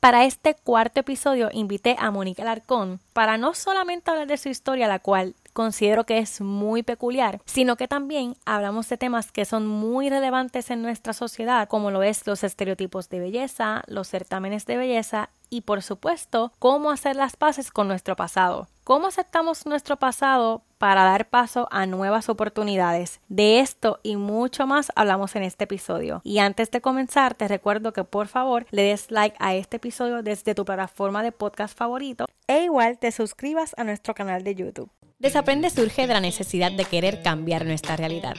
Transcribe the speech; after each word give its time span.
Para 0.00 0.24
este 0.24 0.54
cuarto 0.54 1.00
episodio 1.00 1.48
invité 1.52 1.96
a 1.98 2.12
Mónica 2.12 2.42
Alarcón 2.42 3.00
para 3.12 3.36
no 3.36 3.52
solamente 3.52 4.08
hablar 4.08 4.28
de 4.28 4.36
su 4.36 4.48
historia, 4.48 4.86
la 4.86 5.00
cual 5.00 5.34
considero 5.52 6.04
que 6.04 6.18
es 6.18 6.40
muy 6.40 6.84
peculiar, 6.84 7.40
sino 7.46 7.74
que 7.74 7.88
también 7.88 8.36
hablamos 8.46 8.88
de 8.88 8.96
temas 8.96 9.32
que 9.32 9.44
son 9.44 9.66
muy 9.66 10.08
relevantes 10.08 10.70
en 10.70 10.82
nuestra 10.82 11.14
sociedad, 11.14 11.66
como 11.66 11.90
lo 11.90 12.04
es 12.04 12.24
los 12.28 12.44
estereotipos 12.44 13.08
de 13.08 13.18
belleza, 13.18 13.82
los 13.88 14.06
certámenes 14.06 14.66
de 14.66 14.76
belleza 14.76 15.30
y 15.50 15.62
por 15.62 15.82
supuesto 15.82 16.52
cómo 16.60 16.92
hacer 16.92 17.16
las 17.16 17.34
paces 17.34 17.72
con 17.72 17.88
nuestro 17.88 18.14
pasado. 18.14 18.68
¿Cómo 18.84 19.08
aceptamos 19.08 19.66
nuestro 19.66 19.96
pasado 19.96 20.62
para 20.78 21.04
dar 21.04 21.28
paso 21.28 21.68
a 21.70 21.86
nuevas 21.86 22.28
oportunidades? 22.28 23.20
De 23.28 23.60
esto 23.60 24.00
y 24.02 24.16
mucho 24.16 24.66
más 24.66 24.90
hablamos 24.94 25.36
en 25.36 25.42
este 25.42 25.64
episodio. 25.64 26.20
Y 26.24 26.38
antes 26.38 26.70
de 26.70 26.80
comenzar, 26.80 27.34
te 27.34 27.48
recuerdo 27.48 27.92
que 27.92 28.04
por 28.04 28.28
favor 28.28 28.66
le 28.70 28.82
des 28.82 29.10
like 29.10 29.36
a 29.40 29.54
este 29.54 29.76
episodio 29.76 30.22
desde 30.22 30.54
tu 30.54 30.64
plataforma 30.64 31.22
de 31.22 31.32
podcast 31.32 31.76
favorito 31.76 32.26
e 32.46 32.64
igual 32.64 32.98
te 32.98 33.12
suscribas 33.12 33.74
a 33.76 33.84
nuestro 33.84 34.14
canal 34.14 34.44
de 34.44 34.54
YouTube. 34.54 34.90
Desaprende 35.18 35.68
surge 35.70 36.06
de 36.06 36.14
la 36.14 36.20
necesidad 36.20 36.70
de 36.70 36.84
querer 36.84 37.22
cambiar 37.22 37.66
nuestra 37.66 37.96
realidad. 37.96 38.34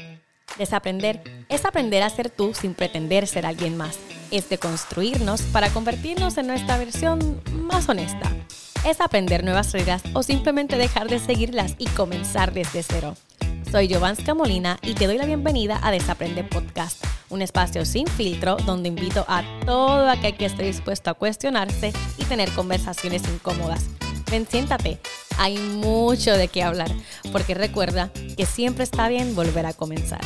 Desaprender 0.57 1.21
es 1.49 1.65
aprender 1.65 2.03
a 2.03 2.09
ser 2.09 2.29
tú 2.29 2.53
sin 2.53 2.73
pretender 2.73 3.27
ser 3.27 3.45
alguien 3.45 3.77
más. 3.77 3.99
Es 4.31 4.49
de 4.49 4.57
construirnos 4.57 5.41
para 5.41 5.69
convertirnos 5.69 6.37
en 6.37 6.47
nuestra 6.47 6.77
versión 6.77 7.41
más 7.51 7.89
honesta. 7.89 8.31
Es 8.85 9.01
aprender 9.01 9.43
nuevas 9.43 9.73
reglas 9.73 10.01
o 10.13 10.23
simplemente 10.23 10.77
dejar 10.77 11.09
de 11.09 11.19
seguirlas 11.19 11.75
y 11.77 11.85
comenzar 11.87 12.53
desde 12.53 12.81
cero. 12.81 13.15
Soy 13.69 13.89
Giovanska 13.89 14.33
Molina 14.33 14.79
y 14.81 14.93
te 14.93 15.05
doy 15.05 15.17
la 15.17 15.25
bienvenida 15.25 15.79
a 15.83 15.91
Desaprende 15.91 16.45
Podcast, 16.45 17.03
un 17.29 17.41
espacio 17.41 17.85
sin 17.85 18.07
filtro 18.07 18.55
donde 18.65 18.87
invito 18.87 19.25
a 19.27 19.43
todo 19.65 20.09
aquel 20.09 20.37
que 20.37 20.45
esté 20.45 20.63
dispuesto 20.63 21.09
a 21.09 21.13
cuestionarse 21.13 21.91
y 22.17 22.23
tener 22.23 22.49
conversaciones 22.51 23.21
incómodas. 23.27 23.85
Ven, 24.31 24.47
siéntate, 24.49 24.97
hay 25.37 25.57
mucho 25.57 26.37
de 26.37 26.47
qué 26.47 26.63
hablar, 26.63 26.89
porque 27.33 27.55
recuerda 27.55 28.11
que 28.37 28.45
siempre 28.45 28.85
está 28.85 29.09
bien 29.09 29.35
volver 29.35 29.65
a 29.65 29.73
comenzar. 29.73 30.21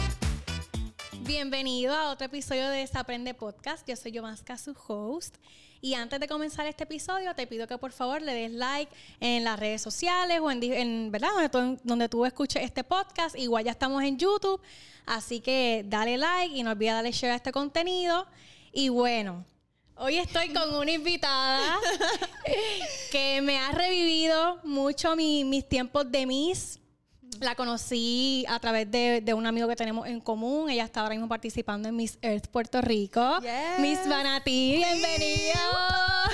Bienvenido 1.26 1.94
a 1.94 2.10
otro 2.10 2.26
episodio 2.26 2.68
de 2.68 2.80
Desaprende 2.80 3.34
Podcast. 3.34 3.88
Yo 3.88 3.96
soy 3.96 4.12
Yomaska, 4.12 4.58
su 4.58 4.76
host. 4.88 5.38
Y 5.80 5.94
antes 5.94 6.20
de 6.20 6.28
comenzar 6.28 6.68
este 6.68 6.84
episodio, 6.84 7.34
te 7.34 7.48
pido 7.48 7.66
que 7.66 7.78
por 7.78 7.94
favor 7.94 8.22
le 8.22 8.34
des 8.34 8.52
like 8.52 8.92
en 9.22 9.46
las 9.46 9.58
redes 9.58 9.82
sociales 9.82 10.42
o 10.42 10.52
en, 10.52 11.12
¿verdad? 11.12 11.30
Donde 11.32 11.50
tú, 11.50 11.80
donde 11.86 12.10
tú 12.10 12.26
escuches 12.26 12.62
este 12.62 12.84
podcast. 12.84 13.38
Igual 13.38 13.64
ya 13.64 13.72
estamos 13.72 14.04
en 14.04 14.18
YouTube. 14.18 14.60
Así 15.06 15.40
que 15.40 15.86
dale 15.88 16.18
like 16.18 16.54
y 16.58 16.62
no 16.62 16.72
olvides 16.72 16.94
darle 16.94 17.14
share 17.14 17.32
a 17.32 17.36
este 17.38 17.54
contenido. 17.54 18.28
Y 18.74 18.90
bueno, 18.90 19.46
Hoy 19.96 20.18
estoy 20.18 20.50
con 20.50 20.76
una 20.76 20.92
invitada 20.92 21.78
que 23.12 23.42
me 23.42 23.60
ha 23.60 23.72
revivido 23.72 24.60
mucho 24.64 25.16
mis 25.16 25.70
tiempos 25.70 26.12
de 26.12 26.26
Miss. 26.26 26.80
La 27.40 27.56
conocí 27.56 28.46
a 28.48 28.60
través 28.60 28.90
de, 28.90 29.34
un 29.34 29.46
amigo 29.46 29.68
que 29.68 29.76
tenemos 29.76 30.08
en 30.08 30.20
común. 30.20 30.70
Ella 30.70 30.86
está 30.86 31.02
ahora 31.02 31.16
mismo 31.16 31.28
participando 31.28 31.90
en 31.90 31.96
Miss 31.96 32.18
Earth 32.22 32.48
Puerto 32.48 32.82
Rico. 32.82 33.40
Miss 33.80 34.00
Vanati, 34.08 34.78
bienvenida. 34.78 36.30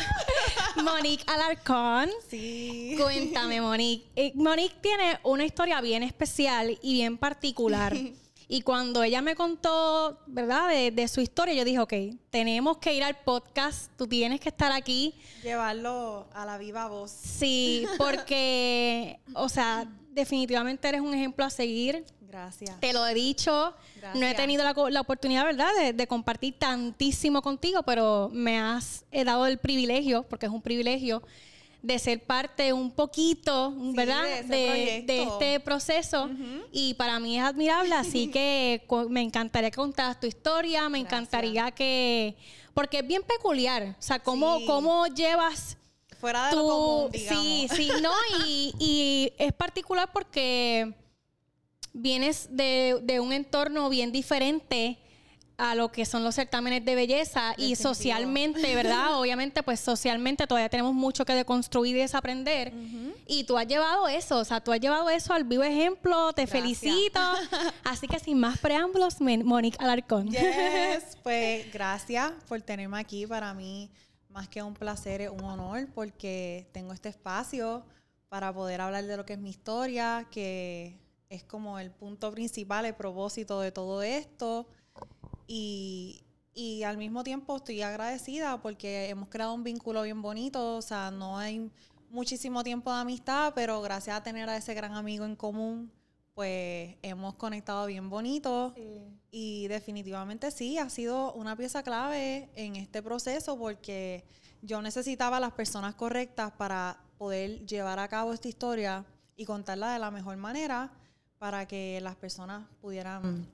Monique 0.84 1.24
Alarcón. 1.28 2.10
Sí. 2.30 2.96
Cuéntame, 3.00 3.62
Monique. 3.62 4.08
Eh, 4.16 4.32
Monique 4.36 4.76
tiene 4.82 5.20
una 5.24 5.46
historia 5.46 5.82
bien 5.82 6.04
especial 6.04 6.78
y 6.82 6.94
bien 6.94 7.18
particular. 7.18 7.96
Y 8.52 8.64
cuando 8.64 9.04
ella 9.04 9.22
me 9.22 9.36
contó, 9.36 10.18
¿verdad?, 10.26 10.70
de, 10.92 11.08
su 11.08 11.22
historia, 11.22 11.54
yo 11.54 11.64
dije, 11.64 11.78
ok, 11.78 11.94
tenemos 12.32 12.80
que 12.80 12.96
ir 12.96 13.04
al 13.04 13.16
podcast, 13.16 13.92
tú 13.96 14.08
tienes 14.08 14.40
que 14.40 14.50
estar 14.50 14.72
aquí. 14.72 15.14
Llevarlo 15.44 16.28
a 16.34 16.48
la 16.48 16.58
viva 16.58 16.88
voz. 16.88 17.12
Sí, 17.12 17.86
porque, 18.00 19.20
o 19.36 19.50
sea, 19.50 19.88
definitivamente 20.12 20.88
eres 20.88 21.02
un 21.02 21.14
ejemplo 21.14 21.46
a 21.46 21.50
seguir. 21.50 22.04
Gracias. 22.22 22.80
Te 22.80 22.94
lo 22.94 23.06
he 23.08 23.14
dicho. 23.14 23.74
No 24.14 24.26
he 24.26 24.36
tenido 24.36 24.64
la, 24.64 25.02
oportunidad, 25.02 25.46
¿verdad?, 25.46 25.94
de, 25.94 26.08
compartir 26.08 26.56
tantísimo 26.58 27.42
contigo, 27.42 27.84
pero 27.84 28.30
me 28.32 28.60
has 28.60 29.04
dado 29.12 29.48
el 29.48 29.58
privilegio, 29.58 30.24
porque 30.24 30.46
es 30.46 30.52
un 30.52 30.62
privilegio, 30.62 31.24
de 31.82 31.98
ser 31.98 32.22
parte 32.24 32.74
un 32.74 32.92
poquito, 32.92 33.74
¿verdad? 33.94 34.44
De, 34.44 34.98
este 35.24 35.60
proceso. 35.60 36.30
Y 36.72 36.94
para 36.96 37.20
mí 37.20 37.38
es 37.38 37.44
admirable, 37.44 37.96
así 37.96 38.28
que 38.32 38.84
me 39.10 39.22
encantaría 39.22 39.72
que 39.72 39.78
contaras 39.78 40.20
tu 40.20 40.28
historia, 40.28 40.90
me 40.90 41.00
encantaría 41.00 41.72
que... 41.72 42.36
Porque 42.74 43.00
es 43.00 43.08
bien 43.08 43.24
peculiar, 43.24 43.96
o 43.98 44.02
sea, 44.02 44.20
cómo, 44.20 44.60
cómo 44.66 45.08
llevas... 45.08 45.79
Fuera 46.20 46.50
de 46.50 46.56
lo 46.56 46.68
común, 46.68 47.12
Sí, 47.14 47.68
sí, 47.76 47.92
no, 48.02 48.12
y, 48.46 48.74
y 48.80 49.34
es 49.38 49.54
particular 49.54 50.10
porque 50.12 50.94
vienes 51.94 52.48
de, 52.52 53.00
de 53.02 53.20
un 53.20 53.34
entorno 53.34 53.90
bien 53.90 54.12
diferente 54.12 55.00
a 55.60 55.76
lo 55.76 55.92
que 55.92 56.06
son 56.06 56.24
los 56.24 56.36
certámenes 56.36 56.86
de 56.86 56.96
belleza 56.96 57.54
y 57.58 57.76
socialmente, 57.76 58.76
¿verdad? 58.76 59.14
Obviamente, 59.20 59.62
pues 59.62 59.82
socialmente 59.82 60.48
todavía 60.48 60.70
tenemos 60.70 60.94
mucho 60.94 61.26
que 61.26 61.34
deconstruir 61.34 61.98
y 61.98 62.00
desaprender. 62.00 62.74
Y 63.28 63.44
tú 63.44 63.58
has 63.58 63.68
llevado 63.68 64.08
eso, 64.08 64.38
o 64.40 64.46
sea, 64.46 64.62
tú 64.62 64.72
has 64.72 64.80
llevado 64.80 65.10
eso 65.10 65.34
al 65.34 65.44
vivo 65.44 65.64
ejemplo, 65.64 66.32
te 66.34 66.48
felicito. 66.48 67.20
Así 67.84 68.08
que 68.08 68.20
sin 68.20 68.40
más 68.40 68.58
preámbulos, 68.60 69.20
Monique 69.20 69.78
Alarcón. 69.80 70.30
Yes, 70.32 71.18
pues 71.22 71.72
gracias 71.72 72.32
por 72.48 72.62
tenerme 72.62 72.98
aquí. 72.98 73.28
Para 73.28 73.54
mí, 73.54 73.90
más 74.40 74.48
que 74.48 74.64
un 74.64 74.74
placer, 74.74 75.20
es 75.20 75.30
un 75.30 75.44
honor 75.44 75.90
porque 75.94 76.70
tengo 76.72 76.94
este 76.94 77.10
espacio 77.10 77.84
para 78.30 78.54
poder 78.54 78.80
hablar 78.80 79.04
de 79.04 79.18
lo 79.18 79.26
que 79.26 79.34
es 79.34 79.40
mi 79.40 79.50
historia, 79.50 80.30
que 80.32 80.98
es 81.28 81.44
como 81.44 81.78
el 81.78 81.92
punto 81.92 82.32
principal, 82.32 82.86
el 82.86 82.96
propósito 82.96 83.60
de 83.60 83.74
todo 83.74 84.02
esto. 84.02 84.66
Y, 85.46 86.24
y 86.54 86.84
al 86.84 86.96
mismo 86.96 87.26
tiempo 87.26 87.58
estoy 87.58 87.82
agradecida 87.82 88.62
porque 88.62 89.10
hemos 89.10 89.28
creado 89.28 89.54
un 89.54 89.66
vínculo 89.66 90.04
bien 90.04 90.22
bonito, 90.22 90.78
o 90.78 90.82
sea, 90.82 91.12
no 91.12 91.38
hay 91.38 91.70
muchísimo 92.10 92.64
tiempo 92.64 92.94
de 92.94 93.00
amistad, 93.02 93.52
pero 93.54 93.82
gracias 93.82 94.16
a 94.16 94.24
tener 94.24 94.48
a 94.48 94.56
ese 94.56 94.74
gran 94.74 94.94
amigo 94.94 95.26
en 95.26 95.36
común, 95.36 95.92
pues 96.40 96.96
hemos 97.02 97.36
conectado 97.36 97.86
bien 97.86 98.10
bonito 98.10 98.74
y 99.30 99.68
definitivamente 99.68 100.52
sí, 100.52 100.78
ha 100.78 100.90
sido 100.90 101.34
una 101.34 101.58
pieza 101.58 101.84
clave 101.84 102.48
en 102.56 102.78
este 102.78 103.04
proceso 103.04 103.60
porque 103.60 104.24
yo 104.62 104.82
necesitaba 104.82 105.42
las 105.42 105.52
personas 105.52 105.96
correctas 105.96 106.54
para 106.54 107.02
poder 107.18 107.66
llevar 107.66 108.00
a 108.00 108.08
cabo 108.08 108.32
esta 108.32 108.48
historia 108.48 109.04
y 109.36 109.44
contarla 109.44 109.92
de 109.92 110.00
la 110.00 110.12
mejor 110.12 110.38
manera 110.38 110.94
para 111.40 111.68
que 111.68 112.00
las 112.02 112.16
personas 112.16 112.66
pudieran 112.80 113.46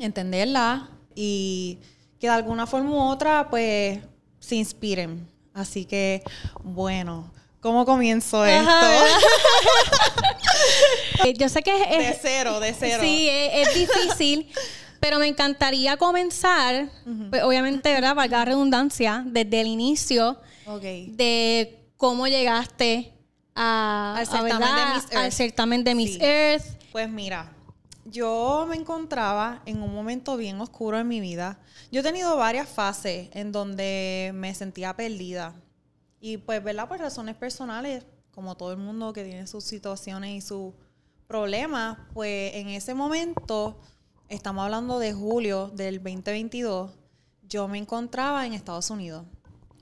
entenderla, 0.00 0.90
y 1.14 1.78
que 2.18 2.26
de 2.26 2.32
alguna 2.32 2.66
forma 2.66 2.90
u 2.90 3.02
otra, 3.02 3.48
pues, 3.48 4.00
se 4.40 4.56
inspiren. 4.56 5.28
Así 5.54 5.84
que, 5.84 6.24
bueno, 6.64 7.32
¿cómo 7.60 7.86
comienzo 7.86 8.44
esto? 8.44 8.70
Eh, 11.24 11.34
yo 11.34 11.48
sé 11.48 11.62
que 11.62 11.74
es... 11.74 11.98
De 11.98 12.18
cero, 12.20 12.60
de 12.60 12.74
cero. 12.74 13.02
Sí, 13.02 13.28
es, 13.30 13.74
difícil. 13.74 14.48
Pero 15.00 15.18
me 15.18 15.26
encantaría 15.26 15.96
comenzar, 15.96 16.88
pues, 17.30 17.42
obviamente, 17.42 17.92
¿verdad? 17.92 18.14
Valga 18.14 18.38
la 18.38 18.44
redundancia, 18.46 19.22
desde 19.26 19.60
el 19.60 19.66
inicio 19.66 20.38
de 20.82 21.90
cómo 21.96 22.26
llegaste 22.26 23.12
a, 23.54 24.16
al, 24.18 24.26
certamen 24.26 24.58
de 24.58 24.64
Miss 24.64 25.04
Earth. 25.04 25.16
al 25.16 25.32
certamen 25.32 25.84
de 25.84 25.94
Miss 25.94 26.20
Earth. 26.20 26.64
Pues 26.92 27.10
mira, 27.10 27.52
yo 28.04 28.66
me 28.68 28.76
encontraba 28.76 29.62
en 29.66 29.82
un 29.82 29.94
momento 29.94 30.36
bien 30.36 30.60
oscuro 30.60 30.98
en 30.98 31.08
mi 31.08 31.20
vida. 31.20 31.58
Yo 31.90 32.00
he 32.00 32.02
tenido 32.02 32.36
varias 32.36 32.68
fases 32.68 33.28
en 33.32 33.52
donde 33.52 34.32
me 34.34 34.54
sentía 34.54 34.94
perdida. 34.94 35.54
Y 36.20 36.38
pues, 36.38 36.62
¿verdad? 36.62 36.88
Por 36.88 36.98
razones 36.98 37.36
personales, 37.36 38.04
como 38.32 38.56
todo 38.56 38.72
el 38.72 38.78
mundo 38.78 39.12
que 39.12 39.24
tiene 39.24 39.46
sus 39.46 39.64
situaciones 39.64 40.30
y 40.30 40.40
sus 40.40 40.72
problemas, 41.26 41.98
pues 42.14 42.54
en 42.54 42.68
ese 42.68 42.94
momento, 42.94 43.78
estamos 44.28 44.64
hablando 44.64 44.98
de 44.98 45.12
julio 45.12 45.68
del 45.74 45.96
2022, 45.96 46.92
yo 47.48 47.68
me 47.68 47.78
encontraba 47.78 48.46
en 48.46 48.52
Estados 48.52 48.90
Unidos. 48.90 49.24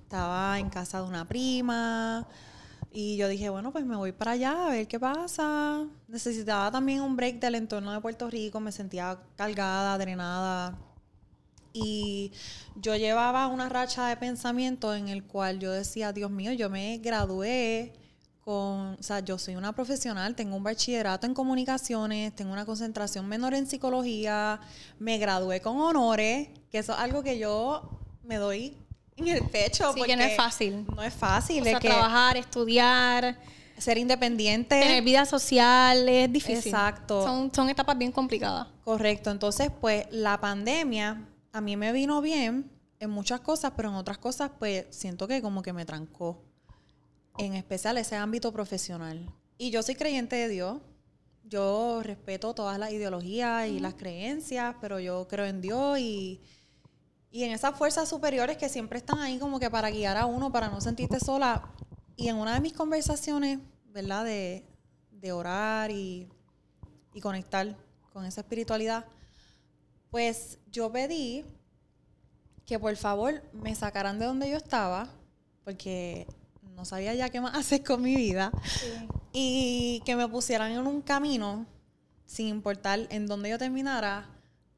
Estaba 0.02 0.58
en 0.58 0.68
casa 0.70 1.00
de 1.00 1.08
una 1.08 1.26
prima, 1.26 2.26
y 2.96 3.16
yo 3.16 3.26
dije, 3.26 3.48
bueno, 3.48 3.72
pues 3.72 3.84
me 3.84 3.96
voy 3.96 4.12
para 4.12 4.30
allá 4.30 4.66
a 4.66 4.70
ver 4.70 4.86
qué 4.86 5.00
pasa. 5.00 5.84
Necesitaba 6.06 6.70
también 6.70 7.00
un 7.00 7.16
break 7.16 7.40
del 7.40 7.56
entorno 7.56 7.92
de 7.92 8.00
Puerto 8.00 8.30
Rico, 8.30 8.60
me 8.60 8.70
sentía 8.70 9.18
cargada, 9.34 9.98
drenada. 9.98 10.78
Y 11.72 12.30
yo 12.76 12.94
llevaba 12.94 13.48
una 13.48 13.68
racha 13.68 14.06
de 14.06 14.16
pensamiento 14.16 14.94
en 14.94 15.08
el 15.08 15.24
cual 15.24 15.58
yo 15.58 15.72
decía, 15.72 16.12
Dios 16.12 16.30
mío, 16.30 16.52
yo 16.52 16.70
me 16.70 16.98
gradué 16.98 17.92
con, 18.44 18.94
o 18.94 19.02
sea, 19.02 19.20
yo 19.20 19.38
soy 19.38 19.56
una 19.56 19.72
profesional, 19.72 20.34
tengo 20.34 20.56
un 20.56 20.62
bachillerato 20.62 21.26
en 21.26 21.32
comunicaciones, 21.32 22.34
tengo 22.36 22.52
una 22.52 22.66
concentración 22.66 23.26
menor 23.26 23.54
en 23.54 23.66
psicología, 23.66 24.60
me 24.98 25.16
gradué 25.16 25.62
con 25.62 25.80
honores, 25.80 26.48
que 26.70 26.78
eso 26.78 26.92
es 26.92 26.98
algo 26.98 27.22
que 27.22 27.38
yo 27.38 27.88
me 28.22 28.36
doy 28.36 28.76
en 29.16 29.28
el 29.28 29.42
pecho. 29.48 29.92
Sí, 29.94 30.02
que 30.02 30.14
no 30.14 30.24
es 30.24 30.36
fácil. 30.36 30.84
No 30.94 31.02
es 31.02 31.14
fácil. 31.14 31.62
O 31.62 31.64
sea, 31.64 31.80
trabajar, 31.80 32.36
estudiar. 32.36 33.38
Ser 33.78 33.98
independiente. 33.98 34.78
Tener 34.78 35.02
vida 35.02 35.24
social 35.24 36.08
es 36.08 36.32
difícil. 36.32 36.72
Exacto. 36.72 37.24
Son, 37.24 37.52
son 37.52 37.70
etapas 37.70 37.98
bien 37.98 38.12
complicadas. 38.12 38.68
Correcto. 38.84 39.30
Entonces, 39.30 39.70
pues, 39.80 40.06
la 40.12 40.40
pandemia 40.40 41.26
a 41.52 41.60
mí 41.60 41.76
me 41.76 41.92
vino 41.92 42.20
bien 42.20 42.70
en 43.00 43.10
muchas 43.10 43.40
cosas, 43.40 43.72
pero 43.74 43.88
en 43.88 43.96
otras 43.96 44.18
cosas, 44.18 44.52
pues, 44.58 44.86
siento 44.90 45.26
que 45.26 45.42
como 45.42 45.62
que 45.62 45.72
me 45.72 45.84
trancó. 45.84 46.43
En 47.38 47.54
especial 47.54 47.98
ese 47.98 48.16
ámbito 48.16 48.52
profesional. 48.52 49.28
Y 49.58 49.70
yo 49.70 49.82
soy 49.82 49.94
creyente 49.94 50.36
de 50.36 50.48
Dios. 50.48 50.80
Yo 51.44 52.02
respeto 52.02 52.54
todas 52.54 52.78
las 52.78 52.92
ideologías 52.92 53.68
y 53.68 53.78
las 53.78 53.94
creencias, 53.94 54.76
pero 54.80 54.98
yo 54.98 55.28
creo 55.28 55.44
en 55.44 55.60
Dios 55.60 55.98
y, 55.98 56.40
y 57.30 57.44
en 57.44 57.52
esas 57.52 57.76
fuerzas 57.76 58.08
superiores 58.08 58.56
que 58.56 58.68
siempre 58.68 58.98
están 58.98 59.18
ahí 59.18 59.38
como 59.38 59.60
que 59.60 59.68
para 59.68 59.90
guiar 59.90 60.16
a 60.16 60.26
uno, 60.26 60.50
para 60.50 60.68
no 60.68 60.80
sentirte 60.80 61.20
sola. 61.20 61.68
Y 62.16 62.28
en 62.28 62.36
una 62.36 62.54
de 62.54 62.60
mis 62.60 62.72
conversaciones, 62.72 63.58
¿verdad? 63.86 64.24
De, 64.24 64.64
de 65.10 65.32
orar 65.32 65.90
y, 65.90 66.28
y 67.12 67.20
conectar 67.20 67.76
con 68.12 68.24
esa 68.24 68.42
espiritualidad, 68.42 69.04
pues 70.10 70.58
yo 70.70 70.90
pedí 70.92 71.44
que 72.64 72.78
por 72.78 72.94
favor 72.96 73.42
me 73.52 73.74
sacaran 73.74 74.18
de 74.18 74.26
donde 74.26 74.48
yo 74.48 74.56
estaba, 74.56 75.08
porque 75.64 76.26
no 76.74 76.84
sabía 76.84 77.14
ya 77.14 77.30
qué 77.30 77.40
más 77.40 77.54
hacer 77.58 77.82
con 77.82 78.02
mi 78.02 78.14
vida, 78.16 78.52
y 79.32 80.02
que 80.04 80.16
me 80.16 80.28
pusieran 80.28 80.72
en 80.72 80.86
un 80.86 81.02
camino, 81.02 81.66
sin 82.26 82.48
importar 82.48 83.00
en 83.10 83.26
dónde 83.26 83.50
yo 83.50 83.58
terminara 83.58 84.30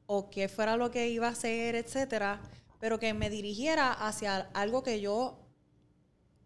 o 0.05 0.29
qué 0.29 0.47
fuera 0.47 0.77
lo 0.77 0.91
que 0.91 1.09
iba 1.09 1.27
a 1.27 1.31
hacer, 1.31 1.75
etcétera, 1.75 2.41
pero 2.79 2.99
que 2.99 3.13
me 3.13 3.29
dirigiera 3.29 3.91
hacia 3.91 4.49
algo 4.53 4.83
que 4.83 5.01
yo 5.01 5.39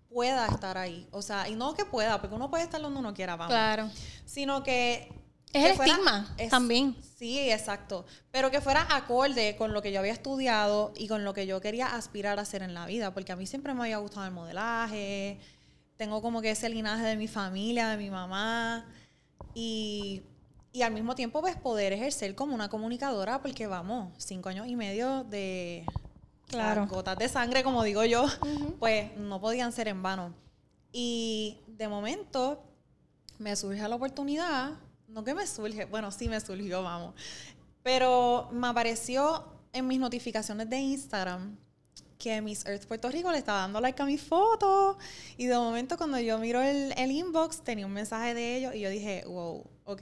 pueda 0.09 0.47
estar 0.47 0.77
ahí. 0.77 1.07
O 1.11 1.21
sea, 1.21 1.47
y 1.47 1.55
no 1.55 1.73
que 1.73 1.85
pueda, 1.85 2.19
porque 2.19 2.35
uno 2.35 2.49
puede 2.49 2.63
estar 2.63 2.81
donde 2.81 2.99
uno 2.99 3.13
quiera, 3.13 3.35
vamos. 3.35 3.53
Claro. 3.53 3.89
Sino 4.25 4.63
que... 4.63 5.20
Es 5.53 5.65
el 5.65 5.71
estigma 5.71 6.35
también. 6.49 6.95
Sí, 7.17 7.37
exacto. 7.51 8.05
Pero 8.31 8.49
que 8.51 8.61
fuera 8.61 8.87
acorde 8.95 9.55
con 9.57 9.73
lo 9.73 9.81
que 9.81 9.91
yo 9.91 9.99
había 9.99 10.13
estudiado 10.13 10.93
y 10.97 11.07
con 11.07 11.23
lo 11.23 11.33
que 11.33 11.45
yo 11.45 11.61
quería 11.61 11.95
aspirar 11.95 12.39
a 12.39 12.43
hacer 12.43 12.63
en 12.63 12.73
la 12.73 12.85
vida. 12.85 13.13
Porque 13.13 13.31
a 13.31 13.35
mí 13.35 13.45
siempre 13.45 13.73
me 13.73 13.81
había 13.81 13.97
gustado 13.97 14.25
el 14.25 14.31
modelaje. 14.31 15.39
Tengo 15.97 16.21
como 16.21 16.41
que 16.41 16.51
ese 16.51 16.69
linaje 16.69 17.03
de 17.03 17.15
mi 17.17 17.27
familia, 17.27 17.89
de 17.89 17.97
mi 17.97 18.09
mamá. 18.09 18.85
Y, 19.53 20.23
y 20.71 20.81
al 20.83 20.93
mismo 20.93 21.15
tiempo, 21.15 21.41
pues 21.41 21.55
poder 21.57 21.93
ejercer 21.93 22.33
como 22.35 22.55
una 22.55 22.69
comunicadora, 22.69 23.41
porque 23.41 23.67
vamos, 23.67 24.13
cinco 24.17 24.49
años 24.49 24.67
y 24.67 24.75
medio 24.75 25.23
de 25.25 25.85
Claro. 26.47 26.87
gotas 26.87 27.17
de 27.17 27.29
sangre, 27.29 27.63
como 27.63 27.83
digo 27.83 28.03
yo, 28.03 28.25
pues 28.79 29.15
no 29.17 29.39
podían 29.39 29.71
ser 29.71 29.87
en 29.87 30.01
vano. 30.01 30.33
Y 30.91 31.57
de 31.67 31.87
momento 31.87 32.63
me 33.37 33.55
surge 33.55 33.87
la 33.87 33.95
oportunidad, 33.95 34.71
no 35.11 35.23
que 35.23 35.33
me 35.33 35.45
surge, 35.45 35.85
bueno, 35.85 36.11
sí 36.11 36.27
me 36.27 36.39
surgió, 36.39 36.83
vamos, 36.83 37.13
pero 37.83 38.49
me 38.51 38.67
apareció 38.67 39.45
en 39.73 39.87
mis 39.87 39.99
notificaciones 39.99 40.69
de 40.69 40.77
Instagram 40.77 41.57
que 42.17 42.39
Miss 42.41 42.65
Earth 42.65 42.85
Puerto 42.85 43.09
Rico 43.09 43.31
le 43.31 43.39
estaba 43.39 43.61
dando 43.61 43.81
like 43.81 43.99
a 44.01 44.05
mis 44.05 44.21
fotos 44.21 44.97
y 45.37 45.47
de 45.47 45.55
momento 45.55 45.97
cuando 45.97 46.19
yo 46.19 46.37
miro 46.37 46.61
el, 46.61 46.93
el 46.95 47.11
inbox 47.11 47.61
tenía 47.63 47.85
un 47.85 47.93
mensaje 47.93 48.33
de 48.35 48.57
ellos 48.57 48.75
y 48.75 48.81
yo 48.81 48.89
dije, 48.89 49.23
wow, 49.25 49.65
ok, 49.85 50.01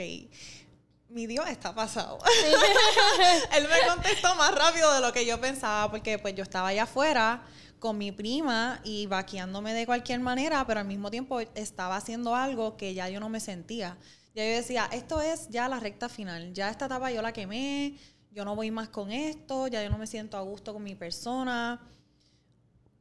mi 1.09 1.27
Dios 1.27 1.47
está 1.49 1.73
pasado. 1.73 2.19
Él 3.55 3.67
me 3.67 3.87
contestó 3.87 4.35
más 4.35 4.53
rápido 4.53 4.93
de 4.93 5.01
lo 5.01 5.11
que 5.11 5.25
yo 5.25 5.39
pensaba, 5.39 5.89
porque 5.89 6.19
pues 6.19 6.35
yo 6.35 6.43
estaba 6.43 6.67
allá 6.67 6.83
afuera 6.83 7.41
con 7.79 7.97
mi 7.97 8.11
prima 8.11 8.81
y 8.83 9.07
vaqueándome 9.07 9.73
de 9.73 9.85
cualquier 9.85 10.19
manera, 10.19 10.65
pero 10.67 10.81
al 10.81 10.85
mismo 10.85 11.09
tiempo 11.09 11.39
estaba 11.39 11.95
haciendo 11.95 12.35
algo 12.35 12.77
que 12.77 12.93
ya 12.93 13.09
yo 13.09 13.19
no 13.19 13.29
me 13.29 13.39
sentía. 13.39 13.97
Ya 14.35 14.45
yo 14.45 14.51
decía, 14.51 14.89
esto 14.91 15.21
es 15.21 15.49
ya 15.49 15.67
la 15.67 15.79
recta 15.79 16.07
final, 16.07 16.53
ya 16.53 16.69
esta 16.69 16.85
etapa 16.85 17.11
yo 17.11 17.21
la 17.21 17.33
quemé, 17.33 17.97
yo 18.31 18.45
no 18.45 18.55
voy 18.55 18.71
más 18.71 18.89
con 18.89 19.11
esto, 19.11 19.67
ya 19.67 19.83
yo 19.83 19.89
no 19.89 19.97
me 19.97 20.07
siento 20.07 20.37
a 20.37 20.41
gusto 20.41 20.73
con 20.73 20.83
mi 20.83 20.95
persona. 20.95 21.81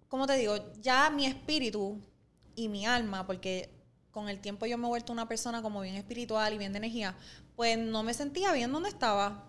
Como 0.08 0.26
te 0.26 0.36
digo, 0.36 0.56
ya 0.80 1.10
mi 1.10 1.26
espíritu 1.26 2.00
y 2.54 2.69
mi 2.69 2.86
alma, 2.86 3.26
porque 3.26 3.70
con 4.10 4.28
el 4.28 4.40
tiempo 4.40 4.66
yo 4.66 4.78
me 4.78 4.86
he 4.86 4.88
vuelto 4.88 5.12
una 5.12 5.28
persona 5.28 5.62
como 5.62 5.82
bien 5.82 5.96
espiritual 5.96 6.54
y 6.54 6.58
bien 6.58 6.72
de 6.72 6.78
energía, 6.78 7.14
pues 7.56 7.78
no 7.78 8.02
me 8.02 8.14
sentía 8.14 8.52
bien 8.52 8.72
donde 8.72 8.88
estaba. 8.88 9.44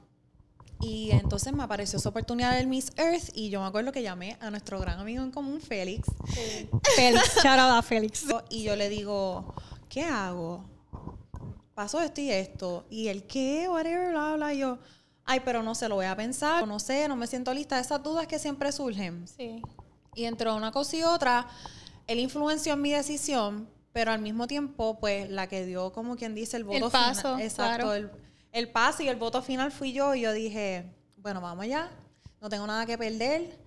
Y 0.81 1.11
entonces 1.11 1.51
me 1.51 1.63
apareció 1.63 1.97
esa 1.97 2.09
oportunidad 2.09 2.55
del 2.55 2.67
Miss 2.67 2.91
Earth 2.95 3.31
y 3.33 3.49
yo 3.49 3.61
me 3.61 3.67
acuerdo 3.67 3.91
que 3.91 4.01
llamé 4.01 4.37
a 4.39 4.49
nuestro 4.49 4.79
gran 4.79 4.99
amigo 4.99 5.23
en 5.23 5.31
común, 5.31 5.59
Félix. 5.59 6.07
Félix, 6.95 7.35
shout 7.35 7.59
out 7.59 7.77
a 7.77 7.81
Félix. 7.81 8.25
Y 8.49 8.63
yo 8.63 8.75
le 8.75 8.89
digo, 8.89 9.53
¿qué 9.89 10.03
hago? 10.03 10.63
Pasó 11.79 12.01
esto 12.01 12.19
y 12.19 12.29
esto. 12.29 12.85
Y 12.89 13.07
él, 13.07 13.23
¿qué? 13.23 13.69
Whatever, 13.69 14.11
bla, 14.11 14.35
bla. 14.35 14.53
Y 14.53 14.57
yo, 14.57 14.79
ay, 15.23 15.39
pero 15.45 15.63
no 15.63 15.73
sé, 15.75 15.87
lo 15.87 15.95
voy 15.95 16.07
a 16.07 16.15
pensar. 16.17 16.67
No 16.67 16.77
sé, 16.77 17.07
no 17.07 17.15
me 17.15 17.25
siento 17.25 17.53
lista. 17.53 17.79
Esas 17.79 18.03
dudas 18.03 18.27
que 18.27 18.37
siempre 18.37 18.69
surgen. 18.73 19.25
Sí. 19.25 19.61
Y 20.13 20.25
entre 20.25 20.51
una 20.51 20.73
cosa 20.73 20.97
y 20.97 21.03
otra, 21.03 21.47
él 22.05 22.19
influenció 22.19 22.73
en 22.73 22.81
mi 22.81 22.91
decisión, 22.91 23.69
pero 23.93 24.11
al 24.11 24.19
mismo 24.19 24.45
tiempo, 24.45 24.99
pues 24.99 25.29
la 25.29 25.47
que 25.47 25.65
dio, 25.65 25.93
como 25.93 26.17
quien 26.17 26.35
dice, 26.35 26.57
el 26.57 26.65
voto 26.65 26.87
El 26.87 26.91
paso, 26.91 27.21
final. 27.21 27.41
Exacto, 27.43 27.85
claro. 27.85 27.93
el, 27.93 28.11
el 28.51 28.69
paso 28.69 29.01
y 29.03 29.07
el 29.07 29.15
voto 29.15 29.41
final 29.41 29.71
fui 29.71 29.93
yo. 29.93 30.13
Y 30.15 30.19
yo 30.23 30.33
dije, 30.33 30.93
bueno, 31.15 31.39
vamos 31.39 31.63
allá, 31.63 31.89
no 32.41 32.49
tengo 32.49 32.67
nada 32.67 32.85
que 32.85 32.97
perder. 32.97 33.57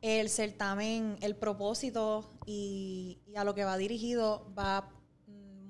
El 0.00 0.30
certamen, 0.30 1.18
el 1.20 1.36
propósito 1.36 2.30
y, 2.46 3.18
y 3.26 3.36
a 3.36 3.44
lo 3.44 3.54
que 3.54 3.64
va 3.64 3.76
dirigido 3.76 4.50
va 4.58 4.88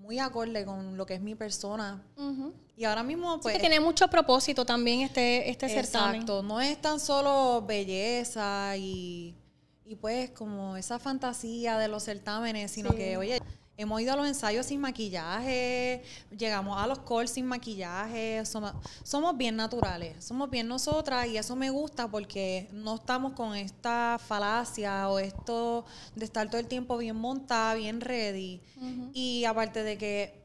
muy 0.08 0.18
acorde 0.20 0.64
con 0.64 0.96
lo 0.96 1.04
que 1.04 1.12
es 1.12 1.20
mi 1.20 1.34
persona. 1.34 2.02
Y 2.78 2.84
ahora 2.84 3.02
mismo, 3.02 3.34
Sí, 3.34 3.40
pues. 3.42 3.54
que 3.56 3.60
tiene 3.60 3.78
mucho 3.78 4.08
propósito 4.08 4.64
también 4.64 5.02
este, 5.02 5.50
este 5.50 5.68
certamen. 5.68 6.22
Exacto, 6.22 6.42
no 6.42 6.62
es 6.62 6.80
tan 6.80 6.98
solo 6.98 7.62
belleza 7.66 8.74
y, 8.78 9.36
y 9.84 9.96
pues 9.96 10.30
como 10.30 10.78
esa 10.78 10.98
fantasía 10.98 11.76
de 11.76 11.88
los 11.88 12.04
certámenes, 12.04 12.70
sino 12.70 12.88
Sí. 12.92 12.96
que, 12.96 13.16
oye, 13.18 13.38
hemos 13.78 14.00
ido 14.00 14.12
a 14.12 14.16
los 14.16 14.26
ensayos 14.26 14.66
sin 14.66 14.80
maquillaje, 14.80 16.02
llegamos 16.36 16.76
a 16.76 16.86
los 16.88 16.98
calls 16.98 17.30
sin 17.30 17.46
maquillaje, 17.46 18.44
somos, 18.44 18.72
somos 19.04 19.36
bien 19.36 19.54
naturales, 19.54 20.22
somos 20.22 20.50
bien 20.50 20.66
nosotras 20.66 21.28
y 21.28 21.38
eso 21.38 21.54
me 21.54 21.70
gusta 21.70 22.10
porque 22.10 22.68
no 22.72 22.96
estamos 22.96 23.34
con 23.34 23.54
esta 23.54 24.18
falacia 24.18 25.08
o 25.08 25.20
esto 25.20 25.86
de 26.16 26.24
estar 26.24 26.50
todo 26.50 26.60
el 26.60 26.66
tiempo 26.66 26.98
bien 26.98 27.16
montada, 27.16 27.74
bien 27.74 28.00
ready. 28.00 28.60
Y 29.14 29.44
aparte 29.44 29.84
de 29.84 29.96
que 29.96 30.42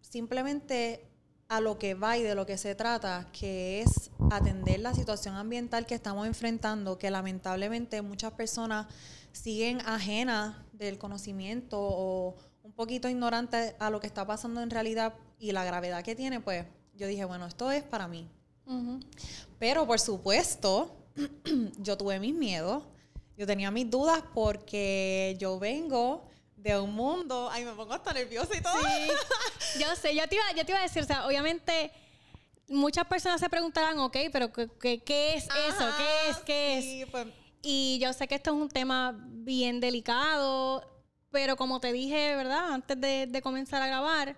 simplemente 0.00 1.04
a 1.48 1.60
lo 1.60 1.78
que 1.78 1.94
va 1.94 2.16
y 2.16 2.22
de 2.22 2.36
lo 2.36 2.46
que 2.46 2.58
se 2.58 2.76
trata, 2.76 3.26
que 3.32 3.80
es 3.80 4.10
atender 4.30 4.78
la 4.78 4.94
situación 4.94 5.34
ambiental 5.34 5.84
que 5.84 5.96
estamos 5.96 6.28
enfrentando, 6.28 6.96
que 6.96 7.10
lamentablemente 7.10 8.02
muchas 8.02 8.32
personas 8.34 8.86
siguen 9.32 9.80
ajenas 9.84 10.56
del 10.72 10.98
conocimiento 10.98 11.78
o 11.80 12.36
un 12.68 12.74
poquito 12.74 13.08
ignorantes 13.08 13.74
a 13.78 13.88
lo 13.88 13.98
que 13.98 14.06
está 14.06 14.26
pasando 14.26 14.60
en 14.62 14.68
realidad 14.68 15.14
y 15.38 15.52
la 15.52 15.64
gravedad 15.64 16.04
que 16.04 16.14
tiene, 16.14 16.38
pues 16.40 16.66
yo 16.94 17.06
dije, 17.06 17.24
bueno, 17.24 17.46
esto 17.46 17.70
es 17.72 17.82
para 17.82 18.06
mí. 18.08 18.28
Pero 19.58 19.86
por 19.86 19.98
supuesto, 19.98 20.94
yo 21.78 21.96
tuve 21.96 22.20
mis 22.20 22.34
miedos, 22.34 22.82
yo 23.38 23.46
tenía 23.46 23.70
mis 23.70 23.90
dudas 23.90 24.22
porque 24.34 25.34
yo 25.40 25.58
vengo 25.58 26.28
de 26.56 26.78
un 26.78 26.94
mundo, 26.94 27.48
ay, 27.50 27.64
me 27.64 27.72
pongo 27.72 27.94
hasta 27.94 28.12
nerviosa 28.12 28.54
y 28.54 28.60
todo. 28.60 28.74
Sí, 28.80 29.78
yo 29.80 29.96
sé, 29.96 30.14
yo 30.14 30.28
te, 30.28 30.34
iba, 30.34 30.44
yo 30.54 30.64
te 30.66 30.72
iba 30.72 30.80
a 30.80 30.82
decir, 30.82 31.02
o 31.02 31.06
sea, 31.06 31.26
obviamente 31.26 31.90
muchas 32.68 33.06
personas 33.06 33.40
se 33.40 33.48
preguntarán, 33.48 33.98
ok, 34.00 34.16
pero 34.30 34.52
¿qué, 34.52 34.68
qué- 34.78 35.02
qué 35.02 35.36
es 35.36 35.44
eso? 35.44 35.88
¿Qué 35.96 36.30
es? 36.30 36.36
¿Qué 36.38 36.78
es? 37.02 37.10
Pues, 37.10 37.26
Y 37.62 37.98
yo 38.02 38.12
sé 38.12 38.28
que 38.28 38.34
esto 38.34 38.50
es 38.54 38.60
un 38.60 38.68
tema 38.68 39.16
bien 39.26 39.80
delicado, 39.80 40.84
pero 41.30 41.56
como 41.56 41.80
te 41.80 41.92
dije, 41.92 42.34
¿verdad? 42.36 42.72
Antes 42.72 43.00
de, 43.00 43.26
de 43.26 43.42
comenzar 43.42 43.82
a 43.82 43.86
grabar, 43.86 44.36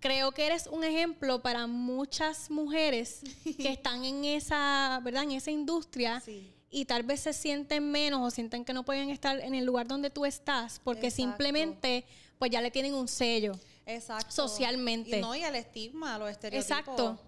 creo 0.00 0.32
que 0.32 0.46
eres 0.46 0.66
un 0.66 0.84
ejemplo 0.84 1.42
para 1.42 1.66
muchas 1.66 2.50
mujeres 2.50 3.20
que 3.58 3.70
están 3.70 4.04
en 4.04 4.24
esa, 4.24 5.00
¿verdad? 5.02 5.24
En 5.24 5.32
esa 5.32 5.50
industria 5.50 6.20
Sí. 6.20 6.52
y 6.70 6.84
tal 6.84 7.02
vez 7.02 7.20
se 7.20 7.32
sienten 7.32 7.90
menos 7.90 8.20
o 8.20 8.30
sienten 8.30 8.64
que 8.64 8.72
no 8.72 8.84
pueden 8.84 9.10
estar 9.10 9.38
en 9.40 9.54
el 9.54 9.64
lugar 9.64 9.86
donde 9.86 10.10
tú 10.10 10.24
estás 10.24 10.80
porque 10.84 11.08
Exacto. 11.08 11.22
simplemente 11.22 12.04
pues 12.38 12.50
ya 12.50 12.60
le 12.60 12.70
tienen 12.70 12.94
un 12.94 13.08
sello. 13.08 13.52
Exacto. 13.86 14.30
Socialmente. 14.30 15.18
Y 15.18 15.20
no, 15.20 15.34
y 15.34 15.42
el 15.42 15.54
estigma, 15.54 16.18
los 16.18 16.30
estereotipos. 16.30 16.78
Exacto. 16.78 17.18